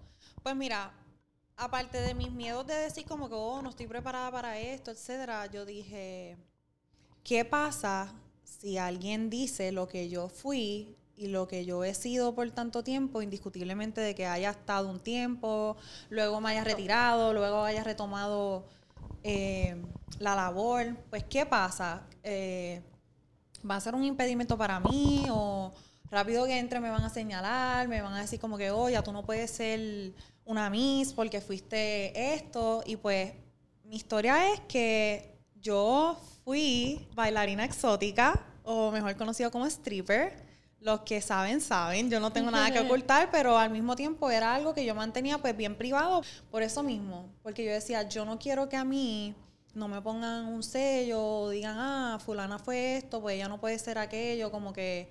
Pues 0.43 0.55
mira, 0.55 0.91
aparte 1.57 1.99
de 1.99 2.13
mis 2.13 2.31
miedos 2.31 2.67
de 2.67 2.75
decir 2.75 3.05
como 3.05 3.27
que, 3.27 3.35
oh, 3.35 3.61
no 3.61 3.69
estoy 3.71 3.87
preparada 3.87 4.29
para 4.31 4.59
esto, 4.59 4.91
etcétera, 4.91 5.47
yo 5.47 5.65
dije, 5.65 6.37
¿qué 7.23 7.43
pasa 7.43 8.13
si 8.59 8.77
alguien 8.77 9.29
dice 9.29 9.71
lo 9.71 9.87
que 9.87 10.09
yo 10.09 10.29
fui 10.29 10.95
y 11.15 11.27
lo 11.27 11.47
que 11.47 11.65
yo 11.65 11.83
he 11.83 11.93
sido 11.93 12.33
por 12.33 12.49
tanto 12.51 12.83
tiempo, 12.83 13.21
indiscutiblemente 13.21 14.01
de 14.01 14.15
que 14.15 14.25
haya 14.25 14.51
estado 14.51 14.89
un 14.89 14.99
tiempo, 14.99 15.75
luego 16.09 16.39
me 16.41 16.51
haya 16.51 16.63
retirado, 16.63 17.33
luego 17.33 17.63
haya 17.63 17.83
retomado 17.83 18.65
eh, 19.23 19.75
la 20.19 20.35
labor? 20.35 20.95
Pues, 21.09 21.25
¿qué 21.25 21.45
pasa? 21.45 22.07
eh, 22.23 22.81
va 23.69 23.75
a 23.75 23.81
ser 23.81 23.95
un 23.95 24.03
impedimento 24.03 24.57
para 24.57 24.79
mí 24.79 25.25
o 25.29 25.71
rápido 26.11 26.45
que 26.45 26.57
entre 26.57 26.79
me 26.79 26.89
van 26.89 27.03
a 27.03 27.09
señalar, 27.09 27.87
me 27.87 28.01
van 28.01 28.13
a 28.13 28.21
decir 28.21 28.39
como 28.39 28.57
que, 28.57 28.71
oye, 28.71 29.01
tú 29.03 29.11
no 29.11 29.23
puedes 29.23 29.51
ser 29.51 30.13
una 30.45 30.69
Miss 30.69 31.13
porque 31.13 31.41
fuiste 31.41 32.33
esto. 32.33 32.83
Y 32.85 32.95
pues 32.95 33.33
mi 33.83 33.95
historia 33.95 34.53
es 34.53 34.61
que 34.61 35.37
yo 35.55 36.19
fui 36.49 37.05
bailarina 37.13 37.63
exótica, 37.63 38.43
o 38.63 38.89
mejor 38.89 39.15
conocido 39.15 39.51
como 39.51 39.67
stripper. 39.67 40.33
Los 40.81 41.01
que 41.01 41.21
saben, 41.21 41.61
saben. 41.61 42.09
Yo 42.09 42.19
no 42.19 42.31
tengo 42.31 42.49
nada 42.49 42.71
que 42.71 42.79
ocultar, 42.87 43.29
pero 43.29 43.55
al 43.55 43.69
mismo 43.69 43.95
tiempo 43.95 44.31
era 44.31 44.55
algo 44.55 44.73
que 44.73 44.83
yo 44.83 44.95
mantenía 44.95 45.37
pues 45.37 45.55
bien 45.55 45.75
privado 45.75 46.23
por 46.49 46.63
eso 46.63 46.81
mismo. 46.81 47.29
Porque 47.43 47.63
yo 47.63 47.71
decía, 47.71 48.09
yo 48.09 48.25
no 48.25 48.39
quiero 48.39 48.67
que 48.67 48.77
a 48.77 48.83
mí 48.83 49.35
no 49.75 49.87
me 49.87 50.01
pongan 50.01 50.47
un 50.47 50.63
sello 50.63 51.23
o 51.23 51.49
digan, 51.51 51.75
ah, 51.77 52.19
fulana 52.25 52.57
fue 52.57 52.97
esto, 52.97 53.21
pues 53.21 53.35
ella 53.35 53.47
no 53.47 53.59
puede 53.59 53.77
ser 53.77 53.99
aquello, 53.99 54.49
como 54.49 54.73
que 54.73 55.07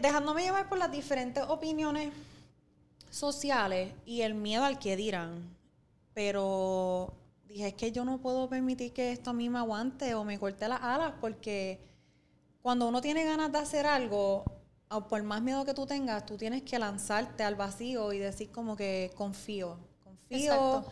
dejándome 0.00 0.42
llevar 0.42 0.70
por 0.70 0.78
las 0.78 0.90
diferentes 0.90 1.44
opiniones 1.48 2.14
sociales 3.10 3.92
y 4.06 4.22
el 4.22 4.32
miedo 4.32 4.64
al 4.64 4.78
que 4.78 4.96
dirán. 4.96 5.54
Pero 6.14 7.12
dije, 7.52 7.68
es 7.68 7.74
que 7.74 7.92
yo 7.92 8.04
no 8.04 8.18
puedo 8.20 8.48
permitir 8.48 8.92
que 8.92 9.12
esto 9.12 9.30
a 9.30 9.32
mí 9.32 9.48
me 9.48 9.58
aguante 9.58 10.14
o 10.14 10.24
me 10.24 10.38
corte 10.38 10.68
las 10.68 10.80
alas 10.82 11.14
porque 11.20 11.80
cuando 12.62 12.88
uno 12.88 13.00
tiene 13.00 13.24
ganas 13.24 13.52
de 13.52 13.58
hacer 13.58 13.86
algo, 13.86 14.44
por 15.08 15.22
más 15.22 15.42
miedo 15.42 15.64
que 15.64 15.74
tú 15.74 15.86
tengas, 15.86 16.26
tú 16.26 16.36
tienes 16.36 16.62
que 16.62 16.78
lanzarte 16.78 17.44
al 17.44 17.54
vacío 17.54 18.12
y 18.12 18.18
decir 18.18 18.50
como 18.50 18.76
que 18.76 19.10
confío, 19.14 19.78
confío 20.02 20.84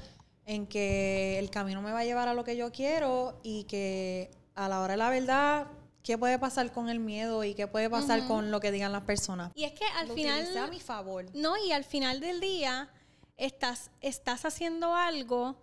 en 0.47 0.67
que 0.67 1.39
el 1.39 1.51
camino 1.51 1.83
me 1.83 1.93
va 1.93 2.01
a 2.01 2.05
llevar 2.05 2.29
a 2.29 2.35
lo 2.35 2.45
que 2.45 2.57
yo 2.57 2.73
quiero 2.73 3.39
y 3.43 3.65
que 3.65 4.31
a 4.55 4.69
la 4.69 4.81
hora 4.81 4.95
de 4.95 4.99
la 4.99 5.11
verdad 5.11 5.67
qué 6.03 6.19
puede 6.19 6.39
pasar 6.39 6.73
con 6.73 6.89
el 6.89 6.99
miedo 6.99 7.45
y 7.45 7.55
qué 7.55 7.67
puede 7.67 7.89
pasar 7.89 8.27
con 8.27 8.51
lo 8.51 8.61
que 8.61 8.73
digan 8.73 8.93
las 8.93 9.03
personas. 9.03 9.53
Y 9.55 9.65
es 9.65 9.73
que 9.73 9.85
al 9.97 10.09
final 10.09 10.57
a 10.57 10.67
mi 10.67 10.81
favor. 10.81 11.27
No, 11.35 11.57
y 11.57 11.73
al 11.73 11.85
final 11.85 12.21
del 12.21 12.41
día 12.41 12.91
estás 13.37 13.91
estás 14.01 14.45
haciendo 14.45 14.95
algo 14.95 15.57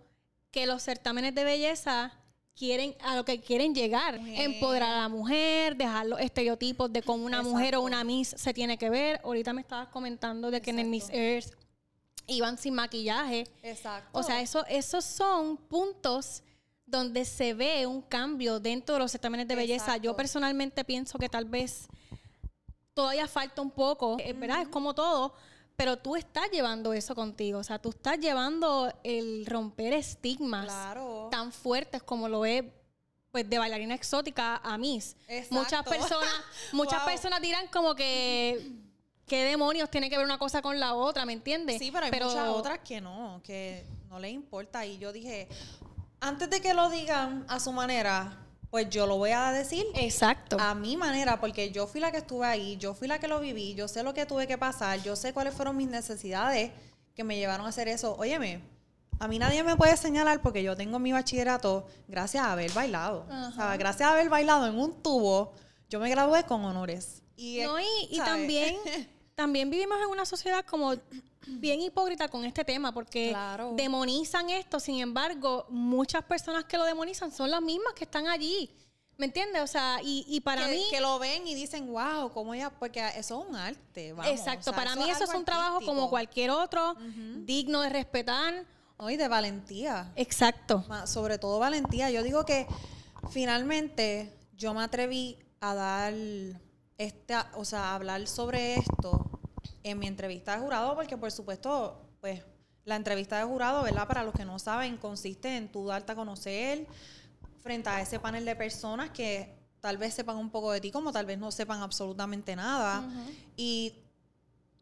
que 0.58 0.66
los 0.66 0.82
certámenes 0.82 1.36
de 1.36 1.44
belleza 1.44 2.12
quieren 2.56 2.96
a 3.02 3.14
lo 3.14 3.24
que 3.24 3.40
quieren 3.40 3.76
llegar, 3.76 4.16
empoderar 4.16 4.90
a 4.90 5.02
la 5.02 5.08
mujer, 5.08 5.76
dejar 5.76 6.06
los 6.06 6.18
estereotipos 6.18 6.92
de 6.92 7.00
cómo 7.00 7.24
una 7.24 7.42
mujer 7.42 7.76
o 7.76 7.82
una 7.82 8.02
Miss 8.02 8.34
se 8.36 8.52
tiene 8.52 8.76
que 8.76 8.90
ver. 8.90 9.20
Ahorita 9.22 9.52
me 9.52 9.60
estabas 9.60 9.86
comentando 9.90 10.50
de 10.50 10.60
que 10.60 10.70
en 10.70 10.80
el 10.80 10.88
Miss 10.88 11.10
Earth 11.10 11.52
iban 12.26 12.58
sin 12.58 12.74
maquillaje. 12.74 13.46
Exacto. 13.62 14.18
O 14.18 14.24
sea, 14.24 14.40
eso, 14.40 14.66
esos 14.66 15.04
son 15.04 15.58
puntos 15.58 16.42
donde 16.84 17.24
se 17.24 17.54
ve 17.54 17.86
un 17.86 18.02
cambio 18.02 18.58
dentro 18.58 18.96
de 18.96 18.98
los 19.02 19.12
certámenes 19.12 19.46
de 19.46 19.54
belleza. 19.54 19.96
Yo 19.98 20.16
personalmente 20.16 20.84
pienso 20.84 21.20
que 21.20 21.28
tal 21.28 21.44
vez 21.44 21.86
todavía 22.94 23.28
falta 23.28 23.62
un 23.62 23.70
poco, 23.70 24.16
eh, 24.18 24.32
¿verdad? 24.32 24.62
Es 24.62 24.68
como 24.68 24.92
todo, 24.92 25.34
pero 25.78 25.96
tú 25.96 26.16
estás 26.16 26.50
llevando 26.50 26.92
eso 26.92 27.14
contigo, 27.14 27.60
o 27.60 27.62
sea, 27.62 27.78
tú 27.78 27.90
estás 27.90 28.18
llevando 28.18 28.92
el 29.04 29.46
romper 29.46 29.92
estigmas 29.92 30.66
tan 31.30 31.52
fuertes 31.52 32.02
como 32.02 32.28
lo 32.28 32.44
es 32.44 32.64
pues 33.30 33.48
de 33.48 33.58
bailarina 33.60 33.94
exótica 33.94 34.56
a 34.56 34.76
Miss. 34.76 35.14
Muchas 35.50 35.84
personas, 35.86 36.28
muchas 36.72 37.04
personas 37.04 37.40
dirán 37.40 37.68
como 37.68 37.94
que 37.94 38.72
qué 39.28 39.44
demonios 39.44 39.88
tiene 39.88 40.10
que 40.10 40.16
ver 40.16 40.26
una 40.26 40.38
cosa 40.38 40.62
con 40.62 40.80
la 40.80 40.94
otra, 40.94 41.24
¿me 41.24 41.32
entiendes? 41.32 41.78
Sí, 41.78 41.92
pero 41.92 42.06
hay 42.06 42.10
muchas 42.10 42.48
otras 42.48 42.80
que 42.80 43.00
no, 43.00 43.40
que 43.44 43.86
no 44.08 44.18
les 44.18 44.32
importa. 44.32 44.84
Y 44.84 44.98
yo 44.98 45.12
dije, 45.12 45.46
antes 46.18 46.50
de 46.50 46.60
que 46.60 46.74
lo 46.74 46.90
digan 46.90 47.44
a 47.46 47.60
su 47.60 47.70
manera, 47.70 48.47
pues 48.70 48.90
yo 48.90 49.06
lo 49.06 49.16
voy 49.16 49.30
a 49.30 49.50
decir. 49.52 49.86
Exacto. 49.94 50.56
A 50.60 50.74
mi 50.74 50.96
manera, 50.96 51.40
porque 51.40 51.70
yo 51.70 51.86
fui 51.86 52.00
la 52.00 52.10
que 52.10 52.18
estuve 52.18 52.46
ahí, 52.46 52.76
yo 52.76 52.94
fui 52.94 53.08
la 53.08 53.18
que 53.18 53.28
lo 53.28 53.40
viví, 53.40 53.74
yo 53.74 53.88
sé 53.88 54.02
lo 54.02 54.14
que 54.14 54.26
tuve 54.26 54.46
que 54.46 54.58
pasar, 54.58 55.02
yo 55.02 55.16
sé 55.16 55.32
cuáles 55.32 55.54
fueron 55.54 55.76
mis 55.76 55.88
necesidades 55.88 56.70
que 57.14 57.24
me 57.24 57.36
llevaron 57.36 57.66
a 57.66 57.70
hacer 57.70 57.88
eso. 57.88 58.16
Óyeme, 58.16 58.60
a 59.18 59.26
mí 59.26 59.38
nadie 59.38 59.62
me 59.64 59.76
puede 59.76 59.96
señalar 59.96 60.40
porque 60.42 60.62
yo 60.62 60.76
tengo 60.76 60.98
mi 60.98 61.12
bachillerato 61.12 61.86
gracias 62.06 62.44
a 62.44 62.52
haber 62.52 62.72
bailado. 62.72 63.26
O 63.48 63.52
sea, 63.52 63.76
gracias 63.76 64.08
a 64.08 64.12
haber 64.12 64.28
bailado 64.28 64.66
en 64.66 64.78
un 64.78 65.02
tubo, 65.02 65.52
yo 65.88 65.98
me 65.98 66.10
gradué 66.10 66.44
con 66.44 66.64
honores. 66.64 67.22
Y, 67.36 67.60
no, 67.60 67.76
y 67.80 68.18
también, 68.18 68.76
también 69.38 69.70
vivimos 69.70 69.96
en 70.02 70.08
una 70.08 70.24
sociedad 70.24 70.64
como 70.64 70.94
bien 71.46 71.80
hipócrita 71.80 72.26
con 72.26 72.44
este 72.44 72.64
tema 72.64 72.90
porque 72.90 73.36
demonizan 73.76 74.50
esto, 74.50 74.80
sin 74.80 74.98
embargo, 74.98 75.64
muchas 75.68 76.24
personas 76.24 76.64
que 76.64 76.76
lo 76.76 76.82
demonizan 76.82 77.30
son 77.30 77.48
las 77.48 77.62
mismas 77.62 77.94
que 77.94 78.02
están 78.02 78.26
allí. 78.26 78.68
¿Me 79.16 79.26
entiendes? 79.26 79.62
O 79.62 79.66
sea, 79.68 80.00
y, 80.02 80.40
para 80.40 80.66
mí... 80.66 80.82
Que 80.90 81.00
lo 81.00 81.20
ven 81.20 81.46
y 81.46 81.54
dicen, 81.54 81.86
wow, 81.86 82.30
¿cómo 82.32 82.52
ella...? 82.52 82.70
Porque 82.70 83.00
eso 83.14 83.40
es 83.40 83.48
un 83.48 83.54
arte, 83.54 84.14
Exacto, 84.26 84.72
para 84.72 84.96
mí 84.96 85.08
eso 85.08 85.22
es 85.22 85.34
un 85.34 85.44
trabajo 85.44 85.80
como 85.84 86.10
cualquier 86.10 86.50
otro, 86.50 86.96
digno 87.44 87.80
de 87.82 87.90
respetar. 87.90 88.64
No, 88.98 89.08
y 89.08 89.16
de 89.16 89.28
valentía. 89.28 90.12
Exacto. 90.16 90.84
Sobre 91.06 91.38
todo 91.38 91.60
valentía. 91.60 92.10
Yo 92.10 92.24
digo 92.24 92.44
que 92.44 92.66
finalmente 93.30 94.36
yo 94.56 94.74
me 94.74 94.82
atreví 94.82 95.38
a 95.60 95.74
dar, 95.74 96.14
este, 96.96 97.34
o 97.54 97.64
sea, 97.64 97.90
a 97.90 97.94
hablar 97.94 98.26
sobre 98.26 98.74
esto 98.74 99.27
en 99.88 99.98
mi 99.98 100.06
entrevista 100.06 100.54
de 100.54 100.60
jurado, 100.60 100.94
porque 100.94 101.16
por 101.16 101.30
supuesto, 101.32 102.00
pues 102.20 102.42
la 102.84 102.96
entrevista 102.96 103.38
de 103.38 103.44
jurado, 103.44 103.82
¿verdad? 103.82 104.06
Para 104.08 104.24
los 104.24 104.34
que 104.34 104.44
no 104.44 104.58
saben, 104.58 104.96
consiste 104.96 105.56
en 105.56 105.70
tú 105.70 105.86
darte 105.86 106.12
a 106.12 106.14
conocer 106.14 106.86
frente 107.60 107.90
a 107.90 108.00
ese 108.00 108.18
panel 108.18 108.44
de 108.44 108.56
personas 108.56 109.10
que 109.10 109.58
tal 109.80 109.98
vez 109.98 110.14
sepan 110.14 110.36
un 110.36 110.50
poco 110.50 110.72
de 110.72 110.80
ti, 110.80 110.90
como 110.90 111.12
tal 111.12 111.26
vez 111.26 111.38
no 111.38 111.50
sepan 111.52 111.82
absolutamente 111.82 112.56
nada. 112.56 113.04
Y 113.56 113.94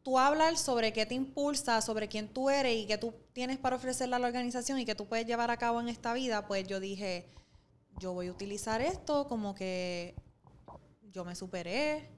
tú 0.03 0.19
hablar 0.19 0.57
sobre 0.57 0.93
qué 0.93 1.05
te 1.05 1.15
impulsa, 1.15 1.81
sobre 1.81 2.09
quién 2.09 2.29
tú 2.29 2.49
eres 2.49 2.77
y 2.77 2.87
qué 2.87 2.97
tú 2.97 3.13
tienes 3.33 3.59
para 3.59 3.77
ofrecerle 3.77 4.15
a 4.15 4.19
la 4.21 4.29
organización 4.29 4.79
y 4.79 4.85
qué 4.85 4.95
tú 4.95 5.07
puedes 5.07 5.27
llevar 5.27 5.51
a 5.51 5.57
cabo 5.57 5.81
en 5.81 5.89
esta 5.89 6.15
vida, 6.15 6.47
pues 6.47 6.67
yo 6.67 6.79
dije, 6.79 7.29
yo 7.99 8.13
voy 8.13 8.29
a 8.29 8.31
utilizar 8.31 8.81
esto 8.81 9.27
como 9.27 9.55
que 9.55 10.15
yo 11.11 11.25
me 11.25 11.35
superé, 11.35 12.09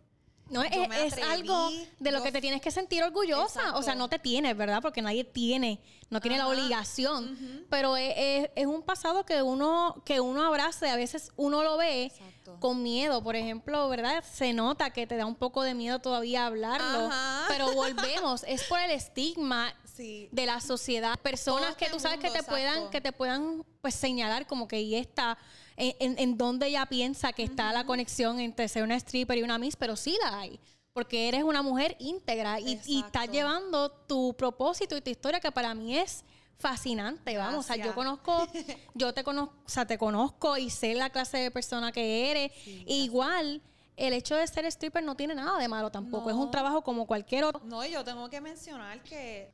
no, 0.51 0.63
es, 0.63 1.13
algo 1.29 1.71
de 1.99 2.13
lo 2.13 2.23
que 2.23 2.33
te 2.33 2.41
tienes 2.41 2.61
que 2.61 2.71
sentir 2.71 3.03
orgullosa. 3.03 3.77
O 3.77 3.83
sea, 3.83 3.95
no 3.95 4.09
te 4.09 4.19
tienes, 4.19 4.57
¿verdad? 4.57 4.81
Porque 4.83 5.03
nadie 5.03 5.25
tiene, 5.25 5.81
no 6.11 6.21
tiene 6.21 6.39
la 6.39 6.49
obligación. 6.49 7.67
Pero 7.69 7.97
es, 7.97 8.49
un 8.67 8.83
pasado 8.83 9.25
que 9.25 9.43
uno, 9.43 10.03
que 10.05 10.21
uno 10.21 10.45
abrace. 10.45 10.89
A 10.89 10.97
veces 10.97 11.33
uno 11.37 11.63
lo 11.63 11.77
ve 11.77 12.13
con 12.61 12.83
miedo. 12.83 13.23
Por 13.23 13.37
ejemplo, 13.37 13.89
¿verdad? 13.89 14.25
Se 14.25 14.53
nota 14.53 14.91
que 14.91 15.07
te 15.07 15.17
da 15.17 15.27
un 15.27 15.37
poco 15.37 15.63
de 15.63 15.75
miedo 15.75 15.99
todavía 15.99 16.47
hablarlo. 16.47 17.11
Pero 17.49 17.73
volvemos, 17.75 18.45
es 18.47 18.65
por 18.65 18.81
el 18.81 18.91
estigma 18.91 19.75
de 19.99 20.47
la 20.47 20.61
sociedad. 20.61 21.19
Personas 21.21 21.77
que 21.77 21.91
tú 21.91 21.99
sabes 21.99 22.21
que 22.21 22.31
te 22.31 22.43
puedan, 22.43 22.91
que 22.91 23.01
te 23.01 23.13
puedan 23.13 23.65
pues 23.81 23.95
señalar 23.95 24.47
como 24.47 24.69
que 24.69 24.81
y 24.81 24.95
esta 24.95 25.39
en, 25.79 26.19
en, 26.19 26.37
dónde 26.37 26.67
ella 26.67 26.87
piensa 26.87 27.33
que 27.33 27.45
está 27.45 27.73
la 27.73 27.85
conexión 27.85 28.41
entre 28.41 28.69
ser 28.69 28.83
una 28.83 28.97
stripper 28.97 29.39
y 29.39 29.43
una 29.43 29.59
miss, 29.59 29.77
pero 29.77 29.97
sí 29.97 30.17
la 30.23 30.41
hay. 30.41 30.61
Porque 30.93 31.29
eres 31.29 31.45
una 31.45 31.63
mujer 31.63 31.97
íntegra 32.01 32.59
y, 32.59 32.81
y 32.87 33.01
estás 33.01 33.31
llevando 33.31 33.91
tu 33.91 34.35
propósito 34.35 34.97
y 34.97 35.01
tu 35.01 35.11
historia 35.11 35.39
que 35.39 35.53
para 35.53 35.73
mí 35.75 35.97
es 35.97 36.25
fascinante, 36.59 37.37
vamos. 37.37 37.61
O 37.61 37.63
sea, 37.63 37.77
yo 37.77 37.95
conozco, 37.95 38.47
yo 38.95 39.15
te 39.15 39.23
conozco, 39.25 39.55
o 39.65 39.69
sea, 39.69 39.87
te 39.87 39.97
conozco 39.97 40.57
y 40.57 40.71
sé 40.71 40.95
la 40.95 41.11
clase 41.11 41.39
de 41.39 41.51
persona 41.51 41.93
que 41.93 42.31
eres. 42.31 42.53
igual, 42.87 43.63
el 43.97 44.13
hecho 44.13 44.35
de 44.37 44.47
ser 44.47 44.65
stripper 44.67 45.03
no 45.03 45.17
tiene 45.17 45.35
nada 45.35 45.59
de 45.59 45.69
malo 45.69 45.91
tampoco. 45.91 46.31
Es 46.31 46.37
un 46.37 46.51
trabajo 46.51 46.83
como 46.83 47.07
cualquier 47.07 47.45
otro. 47.45 47.61
No, 47.65 47.85
yo 47.87 48.05
tengo 48.05 48.29
que 48.29 48.41
mencionar 48.41 49.03
que 49.03 49.53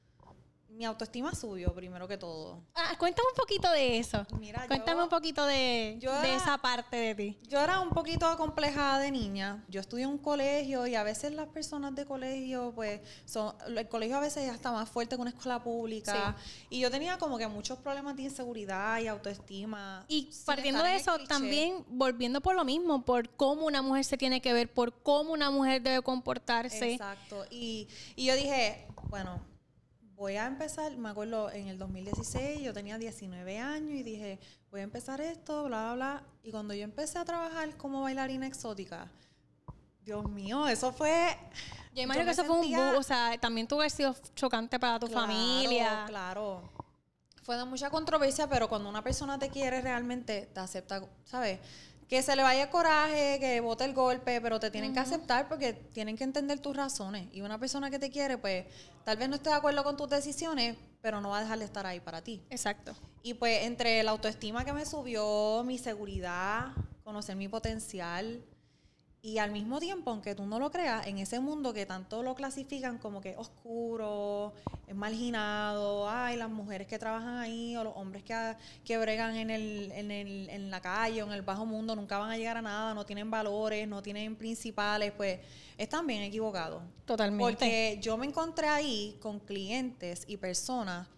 mi 0.75 0.85
autoestima 0.85 1.35
subió 1.35 1.73
primero 1.73 2.09
que 2.09 2.19
todo. 2.19 2.63
Ah, 2.75 2.95
cuéntame 2.99 3.29
un 3.29 3.37
poquito 3.37 3.71
de 3.71 3.99
eso. 3.99 4.27
Mira, 4.39 4.67
cuéntame 4.67 5.03
un 5.03 5.09
poquito 5.09 5.47
de, 5.47 5.99
de, 6.01 6.35
esa 6.35 6.59
parte 6.59 6.97
de 6.97 7.15
ti. 7.15 7.39
Yo 7.49 7.61
era 7.61 7.81
un 7.81 7.91
poquito 7.91 8.27
acomplejada 8.27 8.99
de 8.99 9.11
niña. 9.11 9.65
Yo 9.69 9.81
estudié 9.81 10.05
en 10.05 10.11
un 10.11 10.19
colegio 10.19 10.87
y 10.87 10.97
a 10.97 11.05
veces 11.05 11.33
las 11.33 11.49
personas 11.49 11.95
de 11.95 12.05
colegio, 12.05 12.73
pues, 12.75 13.01
son, 13.25 13.55
el 13.67 13.89
colegio 13.89 14.17
a 14.17 14.21
veces 14.21 14.47
ya 14.47 14.53
está 14.53 14.73
más 14.73 14.89
fuerte 14.89 15.15
que 15.15 15.23
una 15.23 15.31
escuela 15.31 15.63
pública. 15.63 16.37
Y 16.71 16.81
yo 16.81 16.91
tenía 16.91 17.19
como 17.19 17.39
que 17.39 17.47
muchos 17.47 17.79
problemas 17.79 18.17
de 18.17 18.23
inseguridad 18.23 18.99
y 19.01 19.07
autoestima. 19.07 20.05
Y 20.09 20.31
partiendo 20.45 20.83
de 20.83 20.97
eso, 20.97 21.19
también 21.29 21.85
volviendo 21.89 22.41
por 22.41 22.57
lo 22.57 22.65
mismo, 22.65 23.05
por 23.05 23.31
cómo 23.31 23.67
una 23.67 23.83
mujer 23.83 24.05
se 24.05 24.17
tiene 24.17 24.41
que 24.41 24.53
ver, 24.53 24.73
por 24.73 24.93
cómo 25.03 25.33
una 25.33 25.51
mujer 25.51 25.83
debe 25.83 26.03
comportarse. 26.03 26.95
Exacto. 26.95 27.45
Y, 27.51 27.89
y 28.17 28.27
yo 28.27 28.35
dije, 28.35 28.89
bueno, 29.09 29.54
voy 30.17 30.37
a 30.37 30.47
empezar, 30.47 30.97
me 30.97 31.09
acuerdo 31.09 31.51
en 31.51 31.69
el 31.69 31.79
2016, 31.79 32.61
yo 32.63 32.73
tenía 32.73 32.99
19 32.99 33.59
años 33.59 33.91
y 33.91 34.03
dije, 34.03 34.39
voy 34.71 34.81
a 34.81 34.85
empezar 34.85 35.21
esto, 35.21 35.65
bla, 35.65 35.85
bla, 35.85 35.95
bla. 35.95 36.23
Y 36.43 36.51
cuando 36.51 36.75
yo 36.75 36.85
empecé 36.85 37.19
a 37.19 37.25
trabajar 37.25 37.77
como 37.77 38.03
bailarina 38.03 38.47
exótica, 38.47 39.09
Dios 40.05 40.29
mío, 40.29 40.69
eso 40.69 40.93
fue... 40.93 41.37
Yo 41.95 42.03
imagino 42.03 42.25
que 42.25 42.33
eso 42.33 42.45
fue 42.45 42.59
un... 42.59 42.75
o 42.97 43.03
sea, 43.03 43.39
también 43.39 43.67
tuvo 43.67 43.79
que 43.79 43.85
haber 43.85 43.91
sido 43.91 44.17
chocante 44.35 44.79
para 44.79 44.99
tu 44.99 45.07
familia. 45.07 46.05
Claro, 46.07 46.63
fue 47.43 47.57
de 47.57 47.65
mucha 47.65 47.91
controversia, 47.91 48.49
pero 48.49 48.69
cuando 48.69 48.89
una 48.89 49.03
persona 49.03 49.39
te 49.39 49.51
quiere 49.51 49.81
realmente, 49.81 50.49
te 50.53 50.61
acepta, 50.61 51.03
¿sabes? 51.25 51.61
Que 52.15 52.23
se 52.23 52.37
le 52.37 52.45
vaya 52.45 52.71
coraje, 52.71 53.39
que 53.41 53.59
bote 53.59 53.85
el 53.85 53.93
golpe, 53.93 54.41
pero 54.41 54.61
te 54.61 54.71
tienen 54.71 54.95
que 54.95 55.01
aceptar 55.01 55.49
porque 55.49 55.73
tienen 55.73 56.17
que 56.17 56.23
entender 56.23 56.61
tus 56.61 56.77
razones. 56.77 57.27
Y 57.33 57.41
una 57.41 57.59
persona 57.59 57.91
que 57.91 57.99
te 57.99 58.09
quiere, 58.09 58.39
pues 58.39 58.67
tal 59.03 59.17
vez 59.17 59.29
no 59.29 59.35
esté 59.35 59.51
de 59.51 59.57
acuerdo 59.57 59.83
con 59.83 59.97
tus 59.97 60.09
decisiones, 60.09 60.77
pero 61.03 61.21
no 61.21 61.31
va 61.31 61.39
a 61.39 61.41
dejar 61.41 61.59
de 61.59 61.65
estar 61.65 61.87
ahí 61.87 61.99
para 61.99 62.23
ti. 62.23 62.41
Exacto. 62.51 62.95
Y 63.25 63.35
pues 63.35 63.65
entre 63.65 64.01
la 64.05 64.13
autoestima 64.13 64.65
que 64.65 64.73
me 64.73 64.87
subió, 64.87 65.65
mi 65.65 65.77
seguridad, 65.77 66.69
conocer 67.03 67.35
mi 67.35 67.49
potencial, 67.49 68.45
y 69.25 69.39
al 69.39 69.53
mismo 69.53 69.81
tiempo, 69.81 70.11
aunque 70.11 70.35
tú 70.35 70.45
no 70.45 70.59
lo 70.59 70.71
creas, 70.71 71.07
en 71.07 71.17
ese 71.17 71.41
mundo 71.41 71.73
que 71.73 71.87
tanto 71.87 72.23
lo 72.23 72.35
clasifican 72.35 72.99
como 72.99 73.23
que 73.23 73.35
oscuro, 73.39 74.53
es 74.87 74.95
marginado, 74.95 76.07
ay, 76.11 76.37
las 76.37 76.51
mujeres 76.51 76.87
que 76.87 76.99
trabajan 76.99 77.39
ahí 77.39 77.75
o 77.75 77.85
los 77.85 77.95
hombres 77.97 78.23
que, 78.23 78.55
que 78.85 78.99
bregan 78.99 79.35
en, 79.37 79.49
el, 79.49 79.91
en, 79.93 80.11
el, 80.11 80.51
en 80.51 80.71
la 80.71 80.83
calle 80.83 81.23
o 81.23 81.27
en 81.27 81.33
el 81.33 81.41
bajo 81.41 81.65
mundo 81.65 81.97
nunca 81.97 82.19
van 82.19 82.33
a 82.33 82.37
llegar 82.37 82.59
a 82.59 82.63
nada, 82.63 82.93
no 82.93 83.07
tienen 83.07 83.31
valores, 83.31 83.89
no 83.89 84.03
tienen 84.03 84.37
principales, 84.37 85.11
pues 85.13 85.41
están 85.79 86.07
bien 86.07 86.21
equivocados. 86.21 86.83
Totalmente. 87.07 87.43
Porque 87.43 87.99
yo 88.03 88.19
me 88.19 88.27
encontré 88.27 88.69
ahí 88.69 89.17
con 89.23 89.41
clientes 89.41 90.25
y 90.29 90.37
personas 90.37 91.09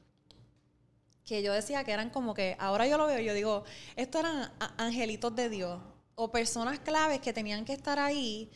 que 1.24 1.42
yo 1.42 1.52
decía 1.52 1.82
que 1.82 1.90
eran 1.90 2.10
como 2.10 2.34
que, 2.34 2.54
ahora 2.60 2.86
yo 2.86 2.98
lo 2.98 3.08
veo, 3.08 3.18
yo 3.18 3.34
digo, 3.34 3.64
estos 3.96 4.20
eran 4.20 4.52
angelitos 4.78 5.34
de 5.34 5.48
Dios 5.48 5.80
o 6.16 6.32
personas 6.32 6.80
claves 6.80 7.20
que 7.20 7.32
tenían 7.32 7.64
que 7.64 7.74
estar 7.74 7.98
ahí 7.98 8.50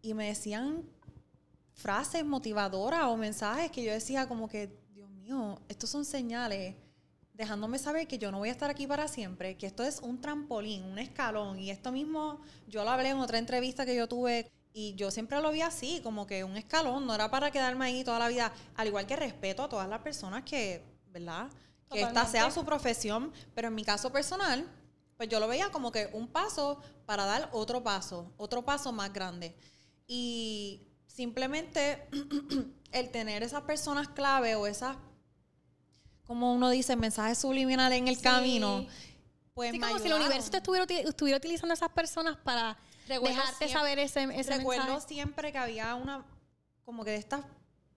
y 0.00 0.14
me 0.14 0.28
decían 0.28 0.88
frases 1.74 2.24
motivadoras 2.24 3.04
o 3.04 3.16
mensajes 3.16 3.70
que 3.70 3.84
yo 3.84 3.92
decía 3.92 4.26
como 4.26 4.48
que, 4.48 4.70
Dios 4.94 5.10
mío, 5.10 5.60
estos 5.68 5.90
son 5.90 6.04
señales 6.04 6.76
dejándome 7.34 7.78
saber 7.78 8.06
que 8.06 8.18
yo 8.18 8.30
no 8.30 8.38
voy 8.38 8.50
a 8.50 8.52
estar 8.52 8.70
aquí 8.70 8.86
para 8.86 9.08
siempre, 9.08 9.56
que 9.56 9.66
esto 9.66 9.82
es 9.82 10.00
un 10.00 10.20
trampolín, 10.20 10.84
un 10.84 10.98
escalón 10.98 11.58
y 11.58 11.70
esto 11.70 11.90
mismo 11.90 12.40
yo 12.68 12.84
lo 12.84 12.90
hablé 12.90 13.08
en 13.08 13.18
otra 13.18 13.38
entrevista 13.38 13.84
que 13.84 13.96
yo 13.96 14.06
tuve 14.06 14.50
y 14.72 14.94
yo 14.94 15.10
siempre 15.10 15.40
lo 15.40 15.50
vi 15.50 15.62
así, 15.62 16.00
como 16.02 16.26
que 16.26 16.44
un 16.44 16.56
escalón, 16.56 17.06
no 17.06 17.14
era 17.14 17.30
para 17.30 17.50
quedarme 17.50 17.86
ahí 17.86 18.04
toda 18.04 18.18
la 18.18 18.28
vida, 18.28 18.52
al 18.76 18.86
igual 18.86 19.06
que 19.06 19.16
respeto 19.16 19.64
a 19.64 19.68
todas 19.68 19.88
las 19.88 20.00
personas 20.00 20.44
que, 20.44 20.82
¿verdad? 21.08 21.48
Que 21.90 22.02
esta 22.02 22.26
sea 22.26 22.50
su 22.50 22.64
profesión, 22.64 23.32
pero 23.54 23.68
en 23.68 23.74
mi 23.74 23.84
caso 23.84 24.10
personal, 24.12 24.66
pues 25.16 25.28
yo 25.28 25.40
lo 25.40 25.48
veía 25.48 25.70
como 25.70 25.92
que 25.92 26.08
un 26.12 26.28
paso 26.28 26.80
para 27.06 27.24
dar 27.24 27.48
otro 27.52 27.82
paso, 27.82 28.32
otro 28.36 28.64
paso 28.64 28.92
más 28.92 29.12
grande. 29.12 29.54
Y 30.06 30.88
simplemente 31.06 32.08
el 32.92 33.10
tener 33.10 33.42
esas 33.42 33.62
personas 33.62 34.08
clave 34.08 34.54
o 34.54 34.66
esas, 34.66 34.96
como 36.24 36.54
uno 36.54 36.70
dice, 36.70 36.96
mensajes 36.96 37.38
subliminales 37.38 37.98
en 37.98 38.08
el 38.08 38.20
camino, 38.20 38.86
pues 39.54 39.72
sí, 39.72 39.80
como 39.80 39.98
si 39.98 40.08
el 40.08 40.14
universo 40.14 40.50
te 40.50 40.56
estuviera, 40.58 40.86
estuviera 40.88 41.36
utilizando 41.36 41.72
a 41.72 41.74
esas 41.74 41.90
personas 41.90 42.36
para 42.38 42.78
dejarte 43.06 43.68
saber 43.68 43.98
ese, 43.98 44.24
ese 44.34 44.56
recuerdo 44.56 45.00
siempre 45.00 45.52
que 45.52 45.58
había 45.58 45.94
una, 45.94 46.24
como 46.84 47.04
que 47.04 47.10
de 47.10 47.16
estas 47.16 47.44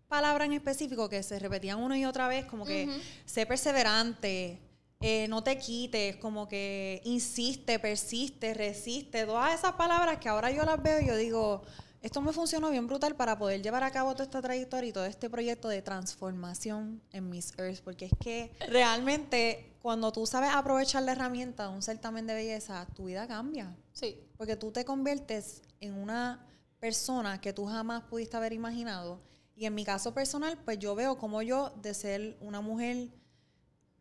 palabras 0.07 0.45
en 0.45 0.53
específico 0.53 1.09
que 1.09 1.23
se 1.23 1.39
repetían 1.39 1.81
una 1.81 1.97
y 1.97 2.05
otra 2.05 2.27
vez, 2.27 2.45
como 2.45 2.65
que 2.65 2.89
sé 3.25 3.45
perseverante, 3.45 4.61
eh, 5.07 5.27
no 5.27 5.43
te 5.43 5.55
quites, 5.59 6.15
como 6.15 6.47
que 6.47 6.99
insiste, 7.03 7.77
persiste, 7.77 8.55
resiste, 8.55 9.27
todas 9.27 9.53
esas 9.53 9.73
palabras 9.73 10.17
que 10.17 10.27
ahora 10.27 10.49
yo 10.49 10.63
las 10.63 10.81
veo 10.81 10.99
y 10.99 11.05
yo 11.05 11.15
digo, 11.15 11.61
esto 12.01 12.21
me 12.21 12.33
funcionó 12.33 12.71
bien 12.71 12.87
brutal 12.87 13.15
para 13.15 13.37
poder 13.37 13.61
llevar 13.61 13.83
a 13.83 13.91
cabo 13.91 14.13
toda 14.13 14.23
esta 14.23 14.41
trayectoria 14.41 14.89
y 14.89 14.93
todo 14.93 15.05
este 15.05 15.29
proyecto 15.29 15.69
de 15.69 15.83
transformación 15.83 17.03
en 17.11 17.29
Miss 17.29 17.53
Earth, 17.59 17.81
porque 17.83 18.05
es 18.05 18.13
que 18.19 18.51
realmente 18.67 19.75
cuando 19.79 20.11
tú 20.11 20.25
sabes 20.25 20.49
aprovechar 20.51 21.03
la 21.03 21.11
herramienta 21.11 21.67
de 21.67 21.75
un 21.75 21.83
certamen 21.83 22.25
de 22.25 22.33
belleza, 22.33 22.87
tu 22.95 23.05
vida 23.05 23.27
cambia. 23.27 23.77
Sí. 23.93 24.17
Porque 24.37 24.55
tú 24.55 24.71
te 24.71 24.85
conviertes 24.85 25.61
en 25.81 25.93
una 25.93 26.47
persona 26.79 27.39
que 27.39 27.53
tú 27.53 27.67
jamás 27.67 28.01
pudiste 28.05 28.37
haber 28.37 28.53
imaginado. 28.53 29.21
Y 29.55 29.65
en 29.65 29.75
mi 29.75 29.85
caso 29.85 30.15
personal, 30.15 30.57
pues 30.65 30.79
yo 30.79 30.95
veo 30.95 31.19
como 31.19 31.43
yo, 31.43 31.75
de 31.83 31.93
ser 31.93 32.37
una 32.41 32.61
mujer 32.61 33.09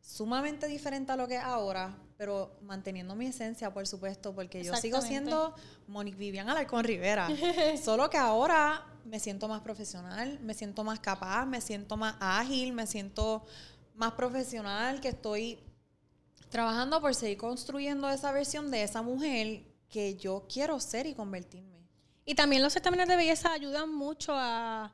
sumamente 0.04 0.68
diferente 0.68 1.12
a 1.12 1.16
lo 1.16 1.26
que 1.26 1.36
es 1.36 1.42
ahora, 1.42 1.96
pero 2.18 2.58
manteniendo 2.62 3.14
mi 3.16 3.26
esencia, 3.26 3.72
por 3.72 3.86
supuesto, 3.86 4.34
porque 4.34 4.62
yo 4.62 4.76
sigo 4.76 5.00
siendo 5.00 5.54
Monique 5.88 6.18
Vivian 6.18 6.48
Alarcón 6.48 6.84
Rivera. 6.84 7.28
Solo 7.82 8.10
que 8.10 8.18
ahora 8.18 8.86
me 9.04 9.18
siento 9.18 9.48
más 9.48 9.62
profesional, 9.62 10.38
me 10.40 10.52
siento 10.52 10.84
más 10.84 11.00
capaz, 11.00 11.46
me 11.46 11.60
siento 11.60 11.96
más 11.96 12.16
ágil, 12.20 12.74
me 12.74 12.86
siento 12.86 13.46
más 13.94 14.12
profesional, 14.12 15.00
que 15.00 15.08
estoy 15.08 15.58
trabajando 16.50 17.00
por 17.00 17.14
seguir 17.14 17.38
construyendo 17.38 18.08
esa 18.10 18.30
versión 18.30 18.70
de 18.70 18.82
esa 18.82 19.00
mujer 19.00 19.64
que 19.88 20.16
yo 20.16 20.46
quiero 20.52 20.78
ser 20.80 21.06
y 21.06 21.14
convertirme. 21.14 21.88
Y 22.26 22.34
también 22.34 22.62
los 22.62 22.72
certámenes 22.72 23.08
de 23.08 23.16
belleza 23.16 23.52
ayudan 23.52 23.92
mucho 23.92 24.32
a 24.34 24.92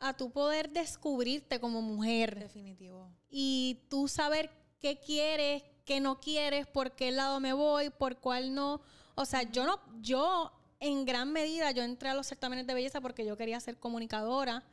a 0.00 0.16
tu 0.16 0.30
poder 0.30 0.70
descubrirte 0.70 1.60
como 1.60 1.82
mujer. 1.82 2.38
Definitivo. 2.38 3.10
Y 3.30 3.80
tú 3.88 4.08
saber 4.08 4.50
qué 4.80 4.98
quieres, 4.98 5.62
qué 5.84 6.00
no 6.00 6.20
quieres, 6.20 6.66
por 6.66 6.92
qué 6.92 7.10
lado 7.10 7.40
me 7.40 7.52
voy, 7.52 7.90
por 7.90 8.18
cuál 8.18 8.54
no. 8.54 8.80
O 9.14 9.24
sea, 9.24 9.42
yo 9.42 9.66
no, 9.66 9.80
yo 10.00 10.52
en 10.80 11.04
gran 11.04 11.32
medida 11.32 11.70
yo 11.72 11.82
entré 11.82 12.08
a 12.08 12.14
los 12.14 12.26
certámenes 12.26 12.66
de 12.66 12.74
belleza 12.74 13.00
porque 13.00 13.24
yo 13.24 13.36
quería 13.36 13.58
ser 13.60 13.78
comunicadora 13.78 14.64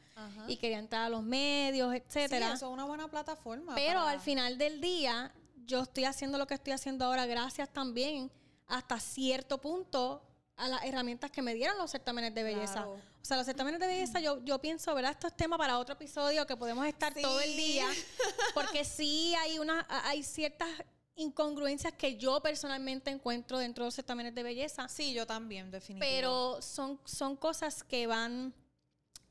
y 0.47 0.55
quería 0.57 0.79
entrar 0.79 1.03
a 1.03 1.09
los 1.09 1.23
medios, 1.23 1.93
etcétera. 1.93 2.47
Sí, 2.47 2.53
eso 2.53 2.67
es 2.67 2.71
una 2.71 2.85
buena 2.85 3.09
plataforma. 3.09 3.75
Pero 3.75 3.99
al 3.99 4.21
final 4.21 4.57
del 4.57 4.79
día, 4.79 5.33
yo 5.65 5.81
estoy 5.81 6.05
haciendo 6.05 6.37
lo 6.37 6.47
que 6.47 6.53
estoy 6.53 6.73
haciendo 6.73 7.05
ahora 7.05 7.25
gracias 7.25 7.69
también 7.73 8.31
hasta 8.67 8.99
cierto 8.99 9.59
punto 9.59 10.21
a 10.57 10.67
las 10.67 10.83
herramientas 10.83 11.31
que 11.31 11.41
me 11.41 11.53
dieron 11.53 11.77
los 11.77 11.91
certámenes 11.91 12.33
de 12.33 12.43
belleza. 12.43 12.87
O 12.87 12.99
sea, 13.21 13.37
los 13.37 13.45
certámenes 13.45 13.79
de 13.79 13.87
belleza, 13.87 14.19
yo, 14.19 14.43
yo 14.43 14.59
pienso, 14.59 14.93
¿verdad? 14.95 15.11
Esto 15.11 15.27
es 15.27 15.35
tema 15.35 15.57
para 15.57 15.79
otro 15.79 15.93
episodio 15.93 16.45
que 16.45 16.55
podemos 16.55 16.85
estar 16.85 17.13
todo 17.13 17.41
el 17.41 17.55
día. 17.55 17.87
Porque 18.53 18.85
sí 18.85 19.33
hay 19.35 19.59
una, 19.59 19.85
hay 19.89 20.23
ciertas 20.23 20.69
incongruencias 21.15 21.93
que 21.93 22.17
yo 22.17 22.41
personalmente 22.41 23.09
encuentro 23.09 23.57
dentro 23.57 23.83
de 23.83 23.87
los 23.87 23.95
certámenes 23.95 24.35
de 24.35 24.43
belleza. 24.43 24.87
Sí, 24.87 25.13
yo 25.13 25.25
también, 25.25 25.71
definitivamente. 25.71 26.17
Pero 26.17 26.61
son, 26.61 26.99
son 27.05 27.35
cosas 27.35 27.83
que 27.83 28.07
van 28.07 28.53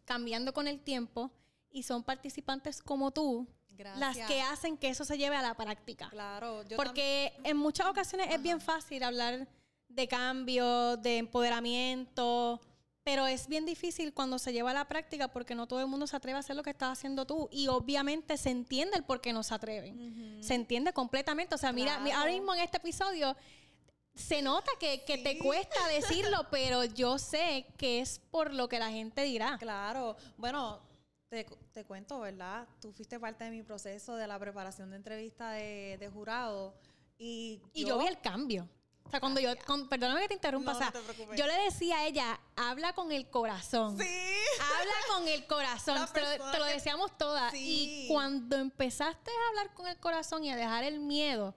cambiando 0.04 0.52
con 0.52 0.68
el 0.68 0.80
tiempo 0.80 1.30
y 1.70 1.82
son 1.82 2.02
participantes 2.02 2.82
como 2.82 3.10
tú 3.10 3.46
las 3.96 4.16
que 4.16 4.40
hacen 4.40 4.76
que 4.76 4.88
eso 4.88 5.04
se 5.04 5.18
lleve 5.18 5.36
a 5.36 5.42
la 5.42 5.54
práctica. 5.54 6.08
Claro, 6.10 6.62
yo 6.64 6.76
Porque 6.76 7.32
en 7.44 7.56
muchas 7.56 7.86
ocasiones 7.86 8.28
es 8.30 8.40
bien 8.40 8.60
fácil 8.60 9.02
hablar 9.02 9.48
de 9.94 10.08
cambio, 10.08 10.96
de 10.96 11.18
empoderamiento, 11.18 12.60
pero 13.04 13.26
es 13.26 13.48
bien 13.48 13.66
difícil 13.66 14.14
cuando 14.14 14.38
se 14.38 14.52
lleva 14.52 14.70
a 14.70 14.74
la 14.74 14.88
práctica 14.88 15.28
porque 15.28 15.54
no 15.54 15.68
todo 15.68 15.80
el 15.80 15.86
mundo 15.86 16.06
se 16.06 16.16
atreve 16.16 16.36
a 16.36 16.40
hacer 16.40 16.56
lo 16.56 16.62
que 16.62 16.70
estás 16.70 16.98
haciendo 16.98 17.26
tú 17.26 17.48
y 17.52 17.68
obviamente 17.68 18.36
se 18.38 18.50
entiende 18.50 18.96
el 18.96 19.04
por 19.04 19.20
qué 19.20 19.32
no 19.32 19.42
se 19.42 19.54
atreven. 19.54 20.42
Se 20.42 20.54
entiende 20.54 20.92
completamente. 20.92 21.54
O 21.54 21.58
sea, 21.58 21.72
mira, 21.72 21.96
ahora 21.96 22.32
mismo 22.32 22.54
en 22.54 22.60
este 22.60 22.78
episodio 22.78 23.36
se 24.14 24.40
nota 24.40 24.70
que, 24.80 24.98
te 25.06 25.38
cuesta 25.38 25.86
decirlo, 25.88 26.46
pero 26.50 26.84
yo 26.84 27.18
sé 27.18 27.66
que 27.76 28.00
es 28.00 28.20
por 28.30 28.54
lo 28.54 28.68
que 28.70 28.78
la 28.78 28.90
gente 28.90 29.22
dirá. 29.22 29.58
Claro. 29.58 30.16
Bueno, 30.38 30.80
te, 31.28 31.44
cuento, 31.84 32.20
¿verdad? 32.20 32.66
Tú 32.80 32.90
fuiste 32.92 33.20
parte 33.20 33.44
de 33.44 33.50
mi 33.50 33.62
proceso 33.62 34.16
de 34.16 34.26
la 34.26 34.38
preparación 34.38 34.90
de 34.90 34.96
entrevista 34.96 35.50
de, 35.50 36.10
jurado. 36.10 36.74
Y, 37.18 37.60
y 37.74 37.84
yo 37.84 37.98
vi 37.98 38.06
el 38.06 38.20
cambio. 38.20 38.66
O 39.06 39.10
sea, 39.10 39.20
cuando 39.20 39.40
yo, 39.40 39.50
perdóname 39.88 40.22
que 40.22 40.28
te 40.28 40.34
interrumpa, 40.34 40.72
o 40.72 40.78
sea, 40.78 40.92
yo 41.36 41.46
le 41.46 41.54
decía 41.64 41.98
a 41.98 42.06
ella, 42.06 42.40
habla 42.56 42.94
con 42.94 43.12
el 43.12 43.28
corazón. 43.28 43.98
Sí. 43.98 44.08
Habla 44.60 44.92
con 45.14 45.28
el 45.28 45.46
corazón. 45.46 46.08
Te 46.12 46.58
lo, 46.58 46.64
decíamos 46.64 47.16
todas. 47.16 47.52
Y 47.54 48.08
cuando 48.08 48.56
empezaste 48.56 49.30
a 49.30 49.48
hablar 49.50 49.74
con 49.74 49.86
el 49.86 49.98
corazón 49.98 50.44
y 50.44 50.50
a 50.50 50.56
dejar 50.56 50.84
el 50.84 51.00
miedo, 51.00 51.54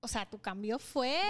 o 0.00 0.06
sea, 0.06 0.24
tu 0.30 0.38
cambio 0.38 0.78
fue. 0.78 1.20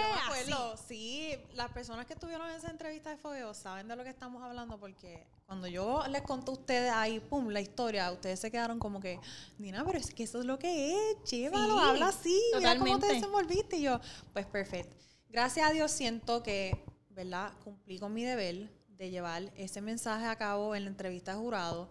Yo 0.47 0.75
sí. 0.87 1.35
Las 1.55 1.71
personas 1.71 2.05
que 2.05 2.13
estuvieron 2.13 2.47
en 2.49 2.55
esa 2.55 2.69
entrevista 2.69 3.09
de 3.09 3.17
Fogueo 3.17 3.53
saben 3.53 3.87
de 3.87 3.95
lo 3.95 4.03
que 4.03 4.11
estamos 4.11 4.43
hablando 4.43 4.79
porque 4.79 5.27
cuando 5.47 5.67
yo 5.67 6.03
les 6.09 6.21
conté 6.21 6.51
a 6.51 6.53
ustedes 6.53 6.91
ahí, 6.91 7.19
pum, 7.19 7.49
la 7.49 7.59
historia, 7.59 8.11
ustedes 8.11 8.39
se 8.39 8.51
quedaron 8.51 8.77
como 8.77 8.99
que, 8.99 9.19
Nina, 9.57 9.83
pero 9.83 9.97
es 9.97 10.13
que 10.13 10.23
eso 10.23 10.39
es 10.39 10.45
lo 10.45 10.59
que 10.59 10.93
es, 10.93 11.23
llévalo, 11.29 11.79
habla 11.79 12.09
así, 12.09 12.39
mira 12.55 12.77
cómo 12.77 12.99
te 12.99 13.07
desenvolviste. 13.07 13.77
Y 13.77 13.81
yo, 13.81 13.99
pues 14.31 14.45
perfecto 14.45 15.08
gracias 15.29 15.69
a 15.69 15.73
Dios 15.73 15.91
siento 15.91 16.43
que, 16.43 16.83
¿verdad? 17.09 17.53
Cumplí 17.63 17.99
con 17.99 18.13
mi 18.13 18.23
deber 18.23 18.69
de 18.89 19.09
llevar 19.09 19.51
ese 19.55 19.81
mensaje 19.81 20.25
a 20.25 20.35
cabo 20.35 20.75
en 20.75 20.83
la 20.83 20.89
entrevista 20.89 21.33
de 21.33 21.39
jurado. 21.39 21.89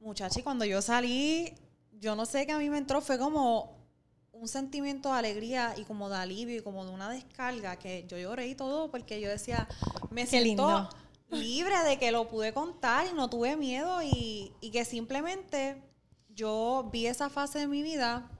Muchacha, 0.00 0.40
y 0.40 0.42
cuando 0.42 0.64
yo 0.64 0.82
salí, 0.82 1.54
yo 1.92 2.14
no 2.14 2.26
sé 2.26 2.46
qué 2.46 2.52
a 2.52 2.58
mí 2.58 2.68
me 2.68 2.78
entró, 2.78 3.00
fue 3.00 3.18
como 3.18 3.76
un 4.32 4.48
sentimiento 4.48 5.10
de 5.10 5.18
alegría 5.18 5.74
y 5.78 5.84
como 5.84 6.10
de 6.10 6.16
alivio 6.16 6.58
y 6.58 6.62
como 6.62 6.84
de 6.84 6.90
una 6.90 7.08
descarga 7.08 7.76
que 7.76 8.04
yo 8.06 8.18
lloré 8.18 8.48
y 8.48 8.54
todo 8.54 8.90
porque 8.90 9.18
yo 9.20 9.30
decía, 9.30 9.66
me 10.10 10.26
siento 10.26 10.90
libre 11.30 11.82
de 11.84 11.98
que 11.98 12.12
lo 12.12 12.28
pude 12.28 12.52
contar 12.52 13.06
y 13.10 13.14
no 13.14 13.30
tuve 13.30 13.56
miedo 13.56 14.02
y, 14.02 14.52
y 14.60 14.70
que 14.70 14.84
simplemente 14.84 15.82
yo 16.28 16.90
vi 16.92 17.06
esa 17.06 17.30
fase 17.30 17.60
de 17.60 17.66
mi 17.66 17.82
vida 17.82 18.30